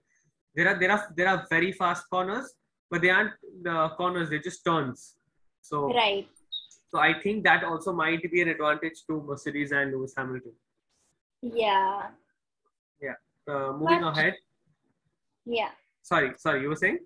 There 0.54 0.68
are 0.68 0.78
there 0.78 0.92
are 0.92 1.02
there 1.16 1.28
are 1.28 1.46
very 1.50 1.72
fast 1.72 2.08
corners, 2.10 2.54
but 2.90 3.02
they 3.02 3.10
aren't 3.10 3.32
the 3.62 3.88
corners; 3.96 4.30
they're 4.30 4.46
just 4.50 4.64
turns. 4.64 5.16
So 5.60 5.92
Right. 5.94 6.28
so 6.92 6.98
I 6.98 7.12
think 7.22 7.44
that 7.44 7.64
also 7.64 7.92
might 7.92 8.22
be 8.34 8.40
an 8.42 8.48
advantage 8.48 9.04
to 9.08 9.20
Mercedes 9.30 9.72
and 9.72 9.92
Lewis 9.92 10.14
Hamilton. 10.16 10.52
Yeah. 11.42 12.11
Uh, 13.48 13.72
moving 13.72 14.00
But- 14.03 14.16
ahead. 14.16 14.35
Yeah. 15.44 15.70
Sorry, 16.03 16.33
sorry, 16.37 16.62
you 16.62 16.68
were 16.68 16.76
saying? 16.76 16.98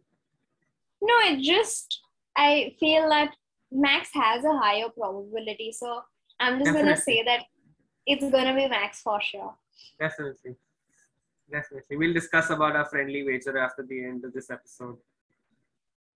No, 1.01 1.15
it 1.21 1.41
just 1.41 2.01
I 2.37 2.77
feel 2.81 3.09
that 3.09 3.35
Max 3.73 4.11
has 4.15 4.45
a 4.45 4.53
higher 4.53 4.89
probability, 4.91 5.73
so 5.73 6.03
I'm 6.41 6.59
just 6.59 6.73
gonna 6.75 6.97
say 6.97 7.23
that 7.23 7.45
it's 8.07 8.29
gonna 8.31 8.55
be 8.55 8.69
Max 8.69 9.01
for 9.01 9.21
sure. 9.23 9.55
Definitely. 9.99 10.57
Definitely. 11.51 11.97
We'll 11.97 12.13
discuss 12.13 12.51
about 12.51 12.77
our 12.77 12.85
friendly 12.87 13.23
wager 13.25 13.57
after 13.57 13.83
the 13.83 14.05
end 14.05 14.25
of 14.25 14.33
this 14.33 14.51
episode. 14.51 14.99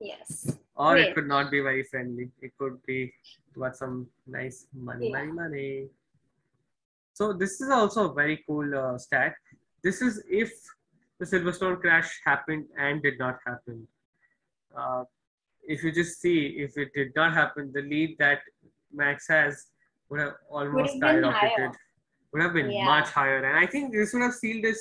Yes. 0.01 0.59
Or 0.75 0.97
it 0.97 1.15
could 1.15 1.27
not 1.29 1.51
be 1.51 1.61
very 1.61 1.85
friendly. 1.85 2.31
It 2.43 2.53
could 2.59 2.83
be 2.85 3.13
what 3.55 3.77
some 3.77 4.09
nice 4.27 4.67
money, 4.73 5.11
Yeah. 5.11 5.19
money, 5.19 5.33
money. 5.33 5.89
So 7.19 7.33
this 7.33 7.61
is 7.61 7.69
also 7.69 8.11
a 8.11 8.15
very 8.15 8.45
cool 8.47 8.69
uh, 8.81 8.97
stat. 8.97 9.35
This 9.83 10.01
is 10.03 10.23
if 10.31 10.53
the 11.19 11.27
Silverstone 11.27 11.81
crash 11.81 12.11
happened 12.25 12.67
and 12.79 13.03
did 13.03 13.19
not 13.19 13.39
happen. 13.45 13.89
Uh, 14.81 15.03
if 15.75 15.83
you 15.83 15.91
just 15.91 16.21
see, 16.21 16.37
if 16.67 16.79
it 16.79 16.91
did 16.95 17.11
not 17.17 17.35
happen, 17.35 17.73
the 17.75 17.83
lead 17.83 18.15
that 18.21 18.39
Max 19.01 19.27
has 19.27 19.67
would 20.09 20.21
have 20.21 20.35
almost 20.49 20.93
have 20.93 21.01
been 21.01 21.25
skyrocketed. 21.25 21.73
Would 22.33 22.43
have 22.43 22.55
been 22.59 22.71
Yeah. 22.71 22.85
much 22.93 23.09
higher, 23.19 23.41
and 23.49 23.57
I 23.65 23.67
think 23.73 23.93
this 23.99 24.15
would 24.15 24.23
have 24.29 24.37
sealed 24.43 24.65
his. 24.71 24.81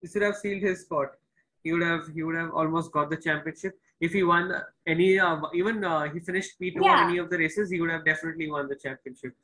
This 0.00 0.14
would 0.14 0.26
have 0.28 0.36
sealed 0.44 0.62
his 0.68 0.82
spot. 0.86 1.18
He 1.64 1.72
would 1.72 1.86
have. 1.90 2.08
He 2.14 2.22
would 2.22 2.38
have 2.42 2.52
almost 2.62 2.92
got 2.96 3.10
the 3.14 3.20
championship 3.26 3.74
if 4.08 4.12
he 4.18 4.22
won 4.32 4.54
any. 4.94 5.10
Uh, 5.18 5.36
even 5.60 5.82
uh, 5.92 6.02
he 6.14 6.20
finished 6.30 6.58
P 6.60 6.70
two 6.76 6.84
Yeah. 6.86 6.96
on 6.96 7.10
any 7.10 7.18
of 7.26 7.28
the 7.34 7.38
races, 7.44 7.74
he 7.76 7.80
would 7.84 7.94
have 7.96 8.04
definitely 8.12 8.48
won 8.56 8.68
the 8.74 8.78
championship. 8.86 9.34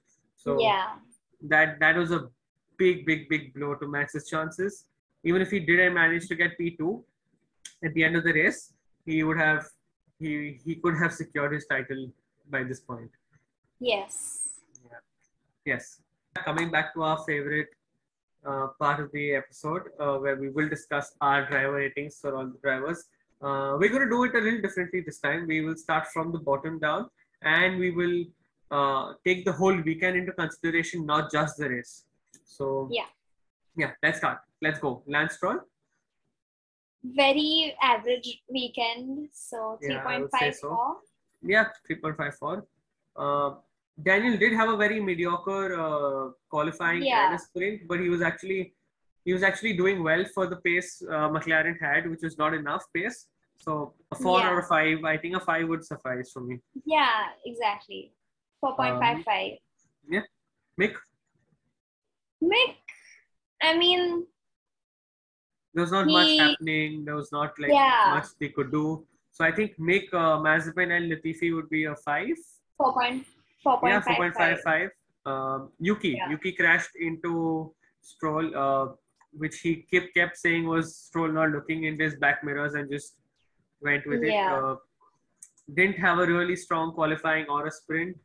So 0.46 0.60
yeah. 0.60 0.98
That 1.42 1.78
that 1.80 1.96
was 1.96 2.10
a 2.10 2.28
big, 2.76 3.06
big, 3.06 3.28
big 3.28 3.54
blow 3.54 3.74
to 3.74 3.86
Max's 3.86 4.28
chances. 4.28 4.84
Even 5.24 5.42
if 5.42 5.50
he 5.50 5.60
didn't 5.60 5.94
manage 5.94 6.28
to 6.28 6.34
get 6.34 6.56
P 6.56 6.76
two 6.76 7.04
at 7.84 7.92
the 7.94 8.04
end 8.04 8.16
of 8.16 8.24
the 8.24 8.32
race, 8.32 8.72
he 9.04 9.22
would 9.22 9.38
have 9.38 9.66
he 10.18 10.58
he 10.64 10.76
could 10.76 10.96
have 10.96 11.12
secured 11.12 11.52
his 11.52 11.66
title 11.66 12.10
by 12.50 12.62
this 12.62 12.80
point. 12.80 13.10
Yes. 13.80 14.48
Yes. 15.64 16.00
Coming 16.44 16.70
back 16.70 16.94
to 16.94 17.02
our 17.02 17.18
favorite 17.24 17.68
uh, 18.46 18.68
part 18.80 19.00
of 19.00 19.10
the 19.12 19.34
episode, 19.34 19.82
uh, 20.00 20.16
where 20.16 20.36
we 20.36 20.48
will 20.50 20.68
discuss 20.68 21.14
our 21.20 21.48
driver 21.48 21.72
ratings 21.72 22.18
for 22.20 22.36
all 22.36 22.46
the 22.46 22.58
drivers. 22.62 23.04
Uh, 23.40 23.76
we're 23.78 23.88
going 23.88 24.02
to 24.02 24.08
do 24.10 24.24
it 24.24 24.34
a 24.34 24.38
little 24.38 24.60
differently 24.60 25.00
this 25.00 25.20
time. 25.20 25.46
We 25.46 25.60
will 25.60 25.76
start 25.76 26.06
from 26.08 26.32
the 26.32 26.38
bottom 26.38 26.78
down, 26.78 27.08
and 27.42 27.78
we 27.78 27.90
will 27.90 28.24
uh, 28.70 29.14
take 29.24 29.44
the 29.44 29.52
whole 29.52 29.76
weekend 29.82 30.16
into 30.16 30.32
consideration, 30.32 31.06
not 31.06 31.30
just 31.30 31.56
the 31.58 31.68
race. 31.68 32.04
So 32.44 32.88
Yeah. 32.90 33.06
yeah. 33.76 33.92
Let's 34.02 34.18
start. 34.18 34.38
Let's 34.60 34.78
go. 34.78 35.02
Lance 35.06 35.34
Stroll. 35.34 35.60
Very 37.04 37.76
average 37.80 38.42
weekend, 38.50 39.28
so 39.32 39.78
three 39.80 39.94
Yeah, 39.94 40.02
point 40.02 40.30
say 40.32 40.38
five 40.40 40.54
so. 40.56 40.68
four. 40.70 40.96
Yeah, 41.42 41.66
3.54. 41.88 42.66
Uh, 43.16 43.54
Daniel 44.02 44.36
did 44.36 44.52
have 44.52 44.68
a 44.68 44.76
very 44.76 45.00
mediocre 45.00 45.78
uh, 45.80 46.30
qualifying 46.50 47.02
Yeah. 47.04 47.26
and 47.26 47.36
a 47.36 47.38
sprint, 47.38 47.86
but 47.86 48.00
he 48.00 48.08
was 48.08 48.20
actually 48.22 48.74
he 49.24 49.32
was 49.32 49.42
actually 49.42 49.74
doing 49.76 50.02
well 50.02 50.24
for 50.34 50.46
the 50.46 50.56
pace 50.56 51.02
uh, 51.06 51.28
McLaren 51.28 51.78
had, 51.80 52.08
which 52.10 52.20
was 52.22 52.38
not 52.38 52.54
enough 52.54 52.84
pace. 52.94 53.28
So 53.56 53.92
a 54.10 54.16
four 54.16 54.38
Yeah. 54.40 54.50
or 54.50 54.60
a 54.60 54.66
five, 54.66 55.04
I 55.04 55.16
think 55.18 55.36
a 55.36 55.40
five 55.40 55.68
would 55.68 55.84
suffice 55.84 56.32
for 56.32 56.40
me. 56.40 56.58
Yeah, 56.84 57.26
exactly. 57.44 58.12
Four 58.60 58.74
point 58.76 58.98
five 58.98 59.22
five. 59.24 59.52
Yeah, 60.10 60.22
Mick, 60.80 60.94
Mick, 62.42 62.74
I 63.62 63.76
mean, 63.76 64.26
there 65.74 65.82
was 65.82 65.92
not 65.92 66.06
much 66.06 66.36
happening. 66.38 67.04
There 67.04 67.14
was 67.14 67.30
not 67.30 67.52
like 67.58 67.70
Yeah. 67.70 68.14
much 68.14 68.26
they 68.40 68.48
could 68.48 68.72
do. 68.72 69.06
So 69.30 69.44
I 69.44 69.52
think 69.52 69.78
Mick, 69.78 70.12
uh, 70.12 70.38
Mazepin, 70.38 70.90
and 70.96 71.12
Latifi 71.12 71.54
would 71.54 71.68
be 71.70 71.84
a 71.84 71.94
five. 71.96 72.36
four 72.76 72.92
point 72.94 73.26
four 73.62 73.78
point 73.80 73.92
yeah, 73.92 74.00
four 74.00 74.16
point 74.16 74.34
five 74.34 74.60
five. 74.60 74.90
five. 75.26 75.32
Um, 75.32 75.72
Yuki, 75.78 76.10
Yeah. 76.16 76.30
Yuki 76.30 76.52
crashed 76.52 76.96
into 76.98 77.74
Stroll, 78.00 78.56
uh, 78.56 78.86
which 79.32 79.60
he 79.60 79.76
kept 79.92 80.14
kept 80.14 80.36
saying 80.38 80.66
was 80.66 80.96
Stroll 80.96 81.30
not 81.38 81.50
looking 81.50 81.84
in 81.84 81.98
his 82.00 82.16
back 82.16 82.42
mirrors 82.42 82.74
and 82.74 82.90
just 82.90 83.16
went 83.80 84.06
with 84.06 84.22
it. 84.22 84.32
Yeah. 84.32 84.56
Uh, 84.56 84.76
didn't 85.74 85.98
have 85.98 86.18
a 86.18 86.26
really 86.26 86.56
strong 86.56 86.92
qualifying 86.92 87.46
or 87.48 87.66
a 87.66 87.70
sprint, 87.70 88.16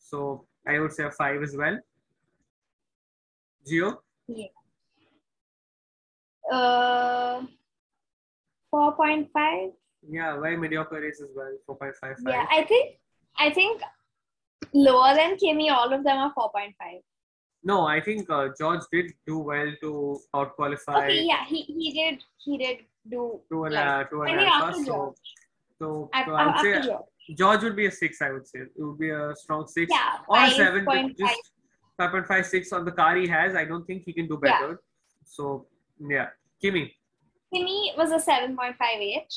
so 0.00 0.46
I 0.66 0.78
would 0.80 0.92
say 0.92 1.04
a 1.04 1.10
five 1.10 1.42
as 1.42 1.56
well. 1.56 1.78
Gio, 3.70 3.96
Yeah. 4.28 4.46
Uh, 6.52 7.42
four 8.70 8.92
point 8.96 9.28
five. 9.32 9.70
yeah, 10.08 10.38
very 10.40 10.56
mediocre 10.56 11.00
race 11.00 11.20
as 11.22 11.30
well. 11.36 11.52
Four 11.66 11.76
point 11.76 11.94
five 12.00 12.16
Yeah. 12.26 12.46
I 12.50 12.64
think 12.64 12.98
I 13.38 13.50
think 13.50 13.82
lower 14.72 15.14
than 15.14 15.36
Kimi, 15.36 15.70
all 15.70 15.92
of 15.92 16.02
them 16.02 16.16
are 16.16 16.32
four 16.34 16.50
point 16.50 16.74
five. 16.78 17.00
No, 17.62 17.86
I 17.86 18.00
think 18.00 18.28
uh, 18.30 18.48
George 18.58 18.80
did 18.90 19.12
do 19.26 19.38
well 19.38 19.70
to 19.82 20.18
out 20.34 20.56
qualify 20.56 21.04
Okay, 21.04 21.22
yeah, 21.24 21.44
he, 21.46 21.62
he 21.62 21.92
did 21.92 22.22
he 22.38 22.56
did 22.58 22.78
do 23.10 23.40
to 23.52 23.64
an 23.64 23.72
like, 23.74 23.86
uh, 23.86 24.04
to 24.04 24.22
I 24.22 24.28
an 24.30 24.38
think 24.38 24.50
alpha. 24.50 24.66
after 24.66 24.84
So, 24.84 24.92
George. 24.92 25.16
so, 25.78 26.10
so 26.26 26.32
I 26.34 26.46
would 26.46 26.54
after 26.56 26.74
say 26.82 26.88
George. 26.88 27.09
George 27.36 27.62
would 27.62 27.76
be 27.76 27.86
a 27.86 27.90
six. 27.90 28.20
I 28.22 28.30
would 28.32 28.46
say 28.46 28.60
it 28.60 28.70
would 28.76 28.98
be 28.98 29.10
a 29.10 29.34
strong 29.36 29.66
six 29.66 29.90
Yeah, 29.90 30.18
or 30.28 30.36
a 30.36 30.40
five 30.40 30.52
seven. 30.52 30.84
point. 30.84 31.18
Just 31.18 31.52
five 31.98 32.10
point 32.10 32.26
five 32.26 32.46
six 32.46 32.72
on 32.72 32.84
the 32.84 32.92
car 32.92 33.16
he 33.16 33.26
has. 33.28 33.54
I 33.54 33.64
don't 33.64 33.84
think 33.86 34.02
he 34.04 34.12
can 34.12 34.26
do 34.28 34.38
Yeah. 34.42 34.60
better. 34.60 34.80
So 35.24 35.66
yeah, 35.98 36.28
Kimi. 36.60 36.96
Kimi 37.52 37.92
was 37.96 38.10
a 38.12 38.18
seven 38.20 38.56
point 38.56 38.76
five 38.76 39.00
eight. 39.00 39.32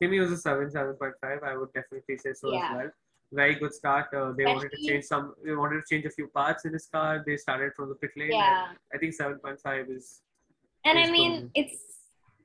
Kimi 0.00 0.20
was 0.20 0.30
a 0.32 0.36
seven, 0.36 0.70
seven 0.70 0.94
point 0.94 1.14
five. 1.20 1.42
I 1.42 1.56
would 1.56 1.72
definitely 1.72 2.16
say 2.18 2.32
so 2.32 2.52
Yeah. 2.52 2.68
as 2.70 2.76
well. 2.76 2.90
Very 3.32 3.56
good 3.56 3.74
start. 3.74 4.06
Uh, 4.14 4.32
they 4.36 4.46
wanted 4.46 4.70
to 4.70 4.78
change 4.86 5.04
some. 5.04 5.34
They 5.44 5.54
wanted 5.54 5.82
to 5.82 5.86
change 5.94 6.06
a 6.06 6.10
few 6.10 6.28
parts 6.28 6.64
in 6.64 6.72
his 6.72 6.86
car. 6.86 7.22
They 7.26 7.36
started 7.36 7.72
from 7.76 7.90
the 7.90 7.96
pit 7.96 8.12
lane. 8.16 8.30
Yeah. 8.30 8.72
I 8.94 8.98
think 8.98 9.12
seven 9.12 9.38
point 9.38 9.60
five 9.60 9.90
is. 9.90 10.22
And 10.84 10.98
I 10.98 11.10
mean, 11.10 11.32
golden. 11.32 11.50
it's 11.54 11.78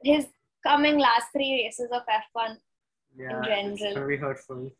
his 0.03 0.27
coming 0.67 0.97
last 0.97 1.27
three 1.31 1.51
races 1.63 1.89
of 1.91 2.01
F1. 2.07 2.57
Yeah, 3.15 3.39
it's 3.45 3.79
general. 3.79 3.93
gonna 3.95 4.07
be 4.07 4.17
hurtful. 4.17 4.71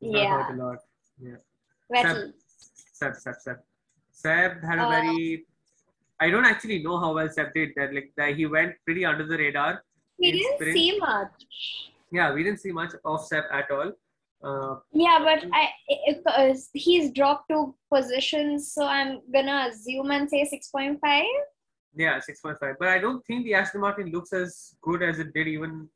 Yeah. 0.00 0.42
hurt 0.42 0.54
a 0.58 0.64
lot. 0.64 0.78
Yeah. 1.20 1.36
Vettel. 1.92 2.32
Seb, 2.92 3.16
Seb, 3.16 3.34
Seb. 3.40 3.56
Seb 4.12 4.62
had 4.64 4.78
a 4.78 4.82
Uh, 4.82 4.90
very. 4.90 5.46
I 6.20 6.30
don't 6.30 6.44
actually 6.44 6.82
know 6.82 6.98
how 6.98 7.14
well 7.14 7.28
Seb 7.28 7.52
did. 7.54 7.70
That 7.76 7.94
like 7.94 8.12
that 8.16 8.34
he 8.36 8.46
went 8.46 8.74
pretty 8.84 9.04
under 9.04 9.24
the 9.26 9.38
radar. 9.38 9.84
We 10.18 10.32
didn't 10.32 10.54
sprint. 10.56 10.74
see 10.76 10.98
much. 10.98 11.32
Yeah, 12.10 12.32
we 12.34 12.42
didn't 12.42 12.60
see 12.60 12.72
much 12.72 12.92
of 13.04 13.24
Seb 13.24 13.44
at 13.52 13.70
all. 13.70 13.92
Uh, 14.42 14.76
Yeah, 14.92 15.18
but 15.22 15.44
I 15.52 15.68
it, 15.88 16.22
uh, 16.26 16.54
he's 16.72 17.12
dropped 17.12 17.48
two 17.50 17.74
positions, 17.92 18.72
so 18.72 18.84
I'm 18.84 19.20
gonna 19.32 19.68
assume 19.70 20.10
and 20.10 20.28
say 20.30 20.44
six 20.44 20.68
point 20.68 21.00
five. 21.00 21.24
yeah, 21.94 22.18
six 22.20 22.40
point 22.40 22.58
five. 22.58 22.76
But 22.78 22.88
I 22.88 22.98
don't 22.98 23.24
think 23.26 23.44
the 23.44 23.54
Aston 23.54 23.80
Martin 23.80 24.10
looks 24.10 24.32
as 24.32 24.74
good 24.80 25.02
as 25.02 25.18
it 25.18 25.32
did 25.34 25.48
even 25.48 25.88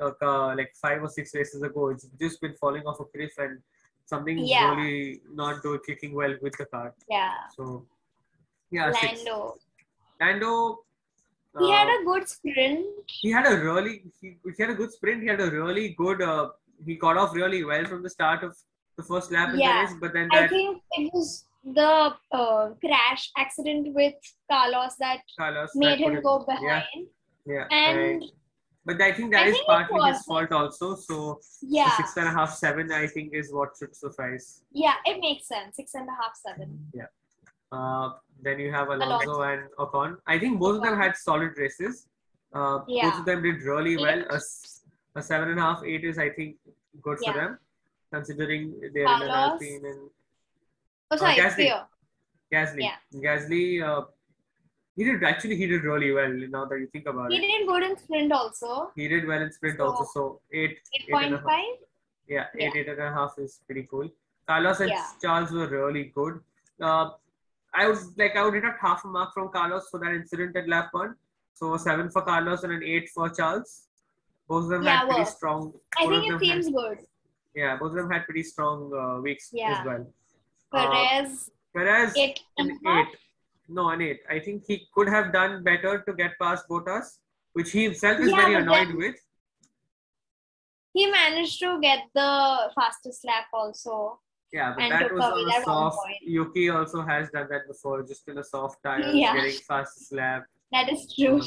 uh, 0.00 0.12
uh, 0.22 0.54
like 0.56 0.72
five 0.80 1.02
or 1.02 1.08
six 1.08 1.34
races 1.34 1.62
ago. 1.62 1.88
It's 1.88 2.06
just 2.20 2.40
been 2.40 2.54
falling 2.54 2.82
off 2.86 3.00
a 3.00 3.04
cliff, 3.04 3.32
and 3.38 3.60
something 4.06 4.38
Yeah. 4.38 4.74
really 4.74 5.20
not 5.32 5.62
doing 5.62 5.80
clicking 5.84 6.14
well 6.14 6.34
with 6.42 6.56
the 6.58 6.66
car. 6.66 6.94
Yeah, 7.10 7.32
So 7.56 7.84
yeah, 8.70 8.92
six. 8.92 9.24
Lando. 9.24 9.56
Lando. 10.20 10.78
He 11.58 11.64
uh, 11.72 11.76
had 11.76 11.88
a 12.00 12.04
good 12.04 12.28
sprint. 12.28 12.86
he 13.06 13.30
had 13.32 13.46
a 13.46 13.56
really 13.58 14.04
he, 14.20 14.36
he 14.44 14.62
had 14.62 14.70
a 14.70 14.74
good 14.74 14.92
sprint. 14.92 15.22
He 15.22 15.28
had 15.28 15.40
a 15.40 15.50
really 15.50 15.94
good. 15.98 16.20
Uh, 16.22 16.50
he 16.84 16.94
got 16.96 17.16
off 17.16 17.34
really 17.34 17.64
well 17.64 17.84
from 17.86 18.02
the 18.02 18.10
start 18.10 18.42
of 18.44 18.54
the 18.98 19.02
first 19.02 19.32
lap 19.32 19.54
in 19.54 19.60
Yeah. 19.60 19.72
the 19.72 19.86
race, 19.88 19.96
but 20.00 20.12
then 20.12 20.28
I 20.32 20.46
think 20.48 20.82
it 20.92 21.12
was 21.14 21.44
the 21.64 22.14
uh, 22.32 22.68
crash 22.84 23.30
accident 23.36 23.94
with 23.94 24.14
Carlos 24.50 24.94
that 25.00 25.20
Carlos 25.38 25.70
made 25.74 25.98
put 26.02 26.12
him 26.14 26.22
go 26.22 26.44
Yeah, 26.48 26.54
behind. 26.54 27.06
yeah. 27.46 27.66
And 27.70 28.22
but 28.86 29.02
I 29.02 29.12
think 29.12 29.32
that 29.32 29.42
I 29.44 29.48
is 29.48 29.54
think 29.54 29.66
partly 29.66 30.00
his 30.12 30.22
fault 30.22 30.52
also. 30.52 30.94
So 30.94 31.40
yeah, 31.76 31.90
six 31.96 32.16
and 32.16 32.28
a 32.28 32.30
half, 32.30 32.52
seven, 32.54 32.90
I 32.92 33.06
think, 33.08 33.34
is 33.34 33.52
what 33.52 33.70
should 33.78 33.94
suffice. 33.94 34.62
yeah, 34.72 34.94
it 35.04 35.20
makes 35.20 35.46
sense. 35.48 35.76
Six 35.76 35.94
and 35.94 36.08
a 36.08 36.12
half, 36.12 36.34
seven. 36.46 36.68
Yeah. 36.94 37.10
Uh, 37.72 38.10
then 38.42 38.58
you 38.60 38.70
have 38.70 38.88
Alonso, 38.88 39.32
Alonso. 39.32 39.42
and 39.42 39.62
Ocon. 39.78 40.16
I 40.26 40.38
think 40.38 40.60
both 40.60 40.76
of 40.76 40.82
them 40.84 40.96
had 40.98 41.16
solid 41.16 41.58
races. 41.58 42.06
Uh, 42.54 42.78
Both 42.86 43.18
of 43.18 43.24
them 43.26 43.42
did 43.42 43.62
really 43.62 43.96
well. 43.98 44.20
A, 44.30 44.40
A, 45.16 45.22
seven 45.22 45.48
and 45.50 45.58
a 45.58 45.62
half, 45.62 45.82
eight 45.84 46.04
is 46.04 46.18
I 46.18 46.30
think 46.30 46.56
good 47.02 47.18
for 47.24 47.32
them, 47.34 47.58
considering 48.12 48.62
they're 48.94 49.02
in 49.02 49.08
an 49.08 49.28
Carlos. 49.28 49.52
Alpine 49.52 49.84
and 49.84 50.10
Oh, 51.10 51.16
sorry, 51.16 51.34
Gasly. 51.34 51.66
Gasly. 52.52 52.82
Yeah. 52.88 52.96
Gasly, 53.26 53.64
uh, 53.88 54.02
he 54.96 55.04
did 55.04 55.22
actually 55.24 55.56
he 55.56 55.66
did 55.66 55.82
really 55.84 56.10
well. 56.12 56.32
Now 56.56 56.64
that 56.66 56.78
you 56.80 56.86
think 56.92 57.06
about 57.06 57.30
He 57.30 57.38
it, 57.38 57.42
he 57.42 57.58
did 57.58 57.66
good 57.68 57.82
in 57.82 57.96
sprint 57.98 58.32
also. 58.32 58.90
he 58.96 59.08
did 59.08 59.26
well 59.26 59.42
in 59.42 59.52
sprint 59.52 59.78
So, 59.78 59.86
also. 59.90 60.04
So 60.14 60.40
eight, 60.52 60.78
Eight 60.94 61.04
eight 61.08 61.08
and 61.08 61.12
point 61.12 61.32
half. 61.32 61.66
Yeah, 62.28 62.46
Yeah. 62.54 62.66
eight, 62.68 62.76
eight 62.76 62.88
and 62.88 63.00
a 63.00 63.12
half 63.12 63.34
is 63.38 63.60
pretty 63.66 63.86
cool. 63.90 64.08
Carlos 64.48 64.80
and 64.80 64.90
Yeah. 64.90 65.04
Charles 65.22 65.52
were 65.52 65.66
really 65.68 66.04
good. 66.14 66.40
Uh, 66.80 67.10
I 67.74 67.88
was 67.88 68.16
like, 68.16 68.36
I 68.36 68.42
would 68.44 68.54
deduct 68.54 68.80
half 68.80 69.04
a 69.04 69.08
mark 69.08 69.34
from 69.34 69.48
Carlos 69.50 69.88
for 69.90 70.00
that 70.00 70.12
incident 70.12 70.56
at 70.56 70.68
lap 70.68 70.88
one. 70.92 71.14
So 71.54 71.76
seven 71.76 72.10
for 72.10 72.22
Carlos 72.22 72.62
and 72.64 72.72
an 72.72 72.82
eight 72.82 73.08
for 73.10 73.28
Charles. 73.28 73.88
Both 74.48 74.64
of 74.64 74.70
them 74.70 74.82
Yeah, 74.84 74.98
had 75.00 75.08
pretty 75.08 75.24
strong. 75.30 75.72
I 75.98 76.06
think 76.06 76.24
it 76.24 76.28
them 76.30 76.38
had- 76.38 76.40
seems 76.40 76.70
good. 76.70 76.98
yeah, 77.54 77.76
both 77.76 77.90
of 77.90 77.96
them 77.96 78.10
had 78.10 78.24
pretty 78.24 78.42
strong 78.44 78.92
uh, 78.94 79.20
weeks 79.20 79.50
Yeah. 79.52 79.78
as 79.80 79.86
well. 79.86 80.06
Uh, 80.72 80.90
Perez, 81.74 82.16
eight 82.16 82.40
and 82.58 82.70
an 82.70 82.78
half. 82.84 83.08
eight, 83.08 83.16
no, 83.68 83.90
an 83.90 84.00
eight. 84.02 84.20
I 84.30 84.38
think 84.38 84.64
he 84.66 84.86
could 84.94 85.08
have 85.08 85.32
done 85.32 85.62
better 85.64 86.00
to 86.06 86.12
get 86.14 86.32
past 86.40 86.68
Bottas, 86.68 87.18
which 87.52 87.70
he 87.72 87.84
himself 87.84 88.20
is 88.20 88.30
Yeah, 88.30 88.36
very 88.36 88.54
annoyed 88.54 88.88
then- 88.88 88.96
with. 88.96 89.16
He 90.92 91.06
managed 91.10 91.60
to 91.60 91.78
get 91.80 92.00
the 92.14 92.70
fastest 92.74 93.24
lap 93.26 93.44
also. 93.52 94.18
Yeah, 94.52 94.74
but 94.76 94.88
that 94.88 95.12
was 95.12 95.22
on 95.22 95.50
a 95.50 95.64
soft. 95.64 95.96
point. 95.96 96.16
Yuki 96.22 96.70
also 96.70 97.02
has 97.02 97.28
done 97.30 97.48
that 97.50 97.66
before, 97.68 98.02
just 98.02 98.26
in 98.28 98.38
a 98.38 98.44
soft 98.44 98.82
tire, 98.82 99.00
Yeah. 99.12 99.34
getting 99.34 99.58
fastest 99.68 100.12
lap. 100.14 100.44
That 100.72 100.90
is 100.90 101.12
true. 101.14 101.42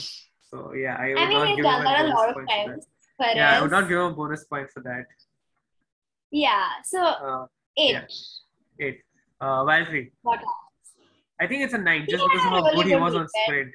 So 0.49 0.73
yeah, 0.73 0.97
I 0.99 1.07
would 1.09 1.17
I 1.17 1.27
mean, 1.29 1.37
not 1.39 1.47
give 1.47 1.57
him 1.57 1.63
done 1.63 1.81
a 1.81 1.83
that 1.85 2.05
a 2.05 2.07
lot 2.09 2.29
of 2.29 2.35
point 2.35 2.49
for 2.49 2.55
that. 2.55 2.65
times. 2.67 2.87
Yeah, 3.35 3.57
I 3.57 3.61
would 3.61 3.71
not 3.71 3.87
give 3.89 3.97
him 3.97 4.05
a 4.05 4.13
bonus 4.13 4.43
point 4.45 4.69
for 4.69 4.81
that. 4.81 5.05
Yeah, 6.31 6.67
so 6.83 7.01
Uh, 7.03 7.45
eight. 7.77 7.91
yeah. 7.93 8.85
eight. 8.85 9.01
Uh, 9.41 9.63
Valtteri. 9.63 10.11
What? 10.21 10.39
I 11.41 11.47
think 11.47 11.63
it's 11.63 11.73
a 11.73 11.77
nine 11.77 12.05
just 12.09 12.23
because 12.23 12.45
of 12.45 12.51
how 12.51 12.75
good 12.75 12.85
he 12.87 12.95
was 12.95 13.15
on 13.15 13.27
sprint. 13.43 13.73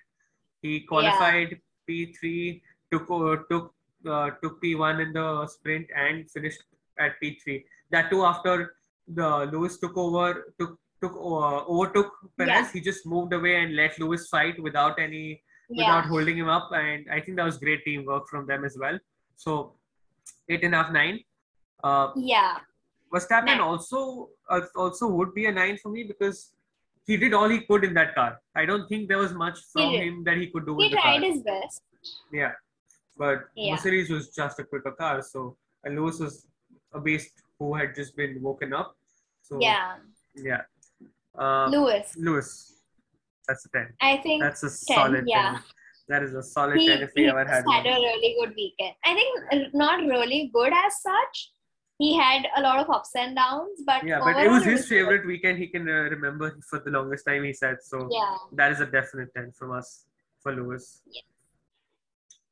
He 0.63 0.81
qualified 0.81 1.59
P3, 1.89 2.61
took 2.91 3.11
uh, 3.11 3.37
took 3.51 3.75
uh, 4.09 4.31
took 4.43 4.63
P1 4.63 5.01
in 5.03 5.13
the 5.13 5.47
sprint 5.47 5.87
and 5.97 6.31
finished 6.31 6.63
at 6.99 7.13
P3. 7.23 7.65
That 7.91 8.11
too 8.11 8.25
after 8.25 8.75
the 9.09 9.49
Lewis 9.53 9.79
took 9.79 9.97
over, 9.97 10.53
took 10.59 10.79
took 11.01 11.13
uh, 11.13 11.65
overtook 11.67 12.13
Perez. 12.39 12.49
Yeah. 12.51 12.73
He 12.73 12.81
just 12.81 13.07
moved 13.07 13.33
away 13.33 13.57
and 13.63 13.75
let 13.77 13.99
Lewis 13.99 14.29
fight 14.29 14.63
without 14.63 14.99
any 14.99 15.43
Yeah. 15.71 15.87
without 15.87 16.07
holding 16.13 16.37
him 16.39 16.49
up, 16.49 16.71
and 16.73 17.07
I 17.11 17.21
think 17.21 17.37
that 17.39 17.45
was 17.45 17.57
great 17.59 17.85
teamwork 17.85 18.29
from 18.29 18.47
them 18.47 18.65
as 18.65 18.77
well. 18.79 18.99
So 19.37 19.53
eight 20.49 20.63
and 20.65 20.75
a 20.75 20.83
half, 20.83 20.93
nine. 20.93 21.21
Uh, 21.83 22.09
Yeah. 22.17 22.59
Verstappen 23.13 23.47
Nine. 23.47 23.61
also 23.61 24.29
uh, 24.51 24.61
also 24.75 25.09
would 25.09 25.33
be 25.35 25.47
a 25.47 25.53
nine 25.53 25.77
for 25.83 25.89
me 25.97 26.03
because 26.05 26.54
he 27.07 27.17
did 27.17 27.35
all 27.35 27.49
he 27.49 27.61
could 27.61 27.85
in 27.85 27.95
that 27.95 28.15
car. 28.15 28.41
I 28.57 28.65
don't 28.65 28.89
think 28.89 29.09
there 29.09 29.19
was 29.19 29.33
much 29.35 29.59
from 29.73 29.93
him 29.93 30.25
that 30.25 30.37
he 30.39 30.47
could 30.51 30.67
do 30.67 30.77
He 30.79 30.87
in 30.87 30.91
the 30.93 30.97
car. 30.97 31.19
tried 31.19 31.23
his 31.31 31.43
best. 31.43 31.83
Yeah, 32.33 32.53
but 33.17 33.41
Yeah. 33.55 33.73
Mercedes 33.75 34.11
was 34.11 34.31
just 34.35 34.59
a 34.59 34.65
quicker 34.65 34.93
car, 34.93 35.23
so 35.23 35.57
and 35.85 35.97
Lewis 35.97 36.19
was 36.19 36.47
a 36.93 37.01
beast 37.01 37.43
who 37.59 37.75
had 37.75 37.95
just 37.95 38.17
been 38.17 38.41
woken 38.43 38.73
up. 38.73 38.97
So 39.43 39.59
Yeah. 39.61 39.97
yeah. 40.35 40.63
Uh, 41.39 41.67
Lewis. 41.67 42.15
Lewis, 42.17 42.81
that's 43.47 43.65
a 43.67 43.69
ten. 43.71 43.93
I 44.01 44.17
think 44.19 44.43
That's 44.43 44.63
a 44.63 44.69
10, 44.69 44.97
solid 44.97 45.25
yeah. 45.27 45.53
ten. 45.53 45.61
That 46.09 46.23
is 46.23 46.35
a 46.35 46.43
solid 46.43 46.79
he, 46.79 46.87
ten 46.87 47.03
if 47.03 47.11
we 47.17 47.29
ever 47.29 47.41
had 47.45 47.49
had 47.49 47.65
one. 47.65 47.87
a 47.87 47.91
really 47.91 48.37
good 48.41 48.55
weekend. 48.57 48.95
I 49.05 49.15
think 49.15 49.75
not 49.75 50.01
really 50.05 50.51
good 50.55 50.73
as 50.73 51.01
such. 51.03 51.51
He 51.99 52.17
had 52.17 52.47
a 52.57 52.61
lot 52.61 52.81
of 52.81 52.91
ups 52.91 53.11
and 53.17 53.37
downs, 53.37 53.83
but 53.87 54.05
Yeah, 54.05 54.19
but 54.21 54.37
it 54.37 54.51
was 54.51 54.65
his 54.65 54.89
favorite 54.89 55.25
weekend. 55.27 55.59
He 55.59 55.69
can 55.69 55.89
uh, 55.89 56.09
remember 56.15 56.59
for 56.69 56.81
the 56.81 56.91
longest 56.91 57.25
time. 57.27 57.45
He 57.45 57.53
said 57.53 57.77
so. 57.83 58.09
Yeah. 58.11 58.37
that 58.53 58.73
is 58.73 58.81
a 58.81 58.87
definite 58.87 59.29
10 59.37 59.53
from 59.53 59.71
us 59.73 60.07
for 60.43 60.53
Lewis. 60.55 61.03
Yes. 61.07 61.23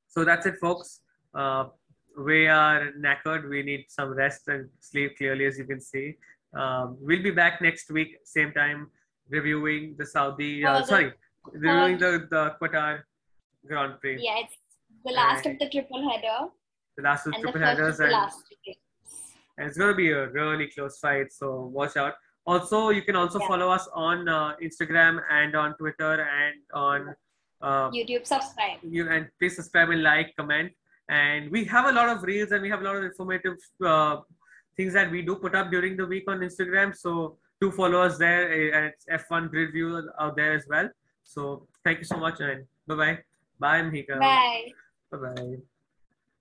So 0.08 0.24
that's 0.24 0.46
it, 0.46 0.56
folks. 0.60 1.00
Uh, 1.34 1.64
we 2.16 2.46
are 2.46 2.92
knackered. 2.98 3.48
We 3.48 3.62
need 3.62 3.86
some 3.88 4.10
rest 4.10 4.46
and 4.48 4.68
sleep, 4.80 5.16
clearly, 5.16 5.46
as 5.46 5.58
you 5.58 5.64
can 5.64 5.80
see. 5.80 6.16
Um, 6.54 6.98
we'll 7.00 7.22
be 7.22 7.30
back 7.30 7.60
next 7.62 7.90
week, 7.90 8.18
same 8.24 8.52
time, 8.52 8.90
reviewing 9.30 9.96
the 9.98 10.04
Saudi, 10.06 10.64
uh, 10.64 10.76
Oh, 10.76 10.80
the 10.80 10.86
sorry, 10.86 11.12
reviewing 11.50 11.98
the, 11.98 12.28
the 12.30 12.54
Qatar 12.60 13.00
Grand 13.66 13.98
Prix. 14.00 14.18
Yeah, 14.20 14.40
it's 14.44 14.56
the 15.04 15.12
last 15.12 15.46
Right. 15.46 15.54
of 15.54 15.58
the 15.58 15.70
triple 15.70 16.08
header 16.10 16.50
The 16.98 17.02
last 17.02 17.26
of 17.26 17.32
the 17.32 17.40
triple 17.40 17.60
headers. 17.62 17.98
And. 18.00 18.12
And 19.62 19.68
it's 19.70 19.78
going 19.78 19.90
to 19.90 19.96
be 19.96 20.10
a 20.10 20.28
really 20.30 20.66
close 20.66 20.98
fight, 20.98 21.32
so 21.32 21.66
watch 21.66 21.96
out. 21.96 22.14
Also, 22.44 22.88
you 22.90 23.02
can 23.02 23.14
also 23.14 23.38
Yeah. 23.38 23.46
follow 23.46 23.68
us 23.70 23.88
on 23.94 24.28
uh, 24.28 24.56
Instagram 24.60 25.22
and 25.30 25.54
on 25.54 25.74
Twitter 25.76 26.14
and 26.42 26.56
on 26.74 27.14
uh, 27.62 27.88
YouTube 27.90 28.26
subscribe. 28.26 28.78
you 28.82 29.08
and 29.08 29.28
please 29.38 29.54
subscribe 29.54 29.90
and 29.90 30.02
like 30.02 30.34
comment 30.36 30.72
and 31.08 31.48
we 31.52 31.62
have 31.74 31.84
a 31.86 31.92
lot 31.92 32.08
of 32.08 32.24
reels 32.24 32.50
and 32.50 32.60
we 32.60 32.68
have 32.68 32.80
a 32.80 32.84
lot 32.84 32.96
of 32.96 33.04
informative 33.04 33.54
uh, 33.86 34.16
things 34.76 34.92
that 34.94 35.08
we 35.12 35.22
do 35.22 35.36
put 35.36 35.54
up 35.54 35.70
during 35.70 35.96
the 35.96 36.04
week 36.04 36.24
on 36.26 36.40
instagram 36.40 36.90
so 37.04 37.38
do 37.60 37.70
follow 37.70 38.00
us 38.02 38.18
there 38.18 38.42
uh, 38.50 38.76
and 38.76 38.82
it's 38.90 39.06
F1 39.06 39.48
Grid 39.50 39.70
View 39.70 40.10
out 40.18 40.34
there 40.34 40.52
as 40.54 40.66
well. 40.68 40.90
So 41.22 41.68
thank 41.84 42.00
you 42.00 42.04
so 42.04 42.16
much 42.16 42.40
and 42.40 42.66
bye 42.88 42.96
bye. 42.96 43.18
Bye, 43.60 43.82
Mhika. 43.82 44.18
Bye. 44.18 44.72
Bye 45.12 45.18
bye. 45.18 45.71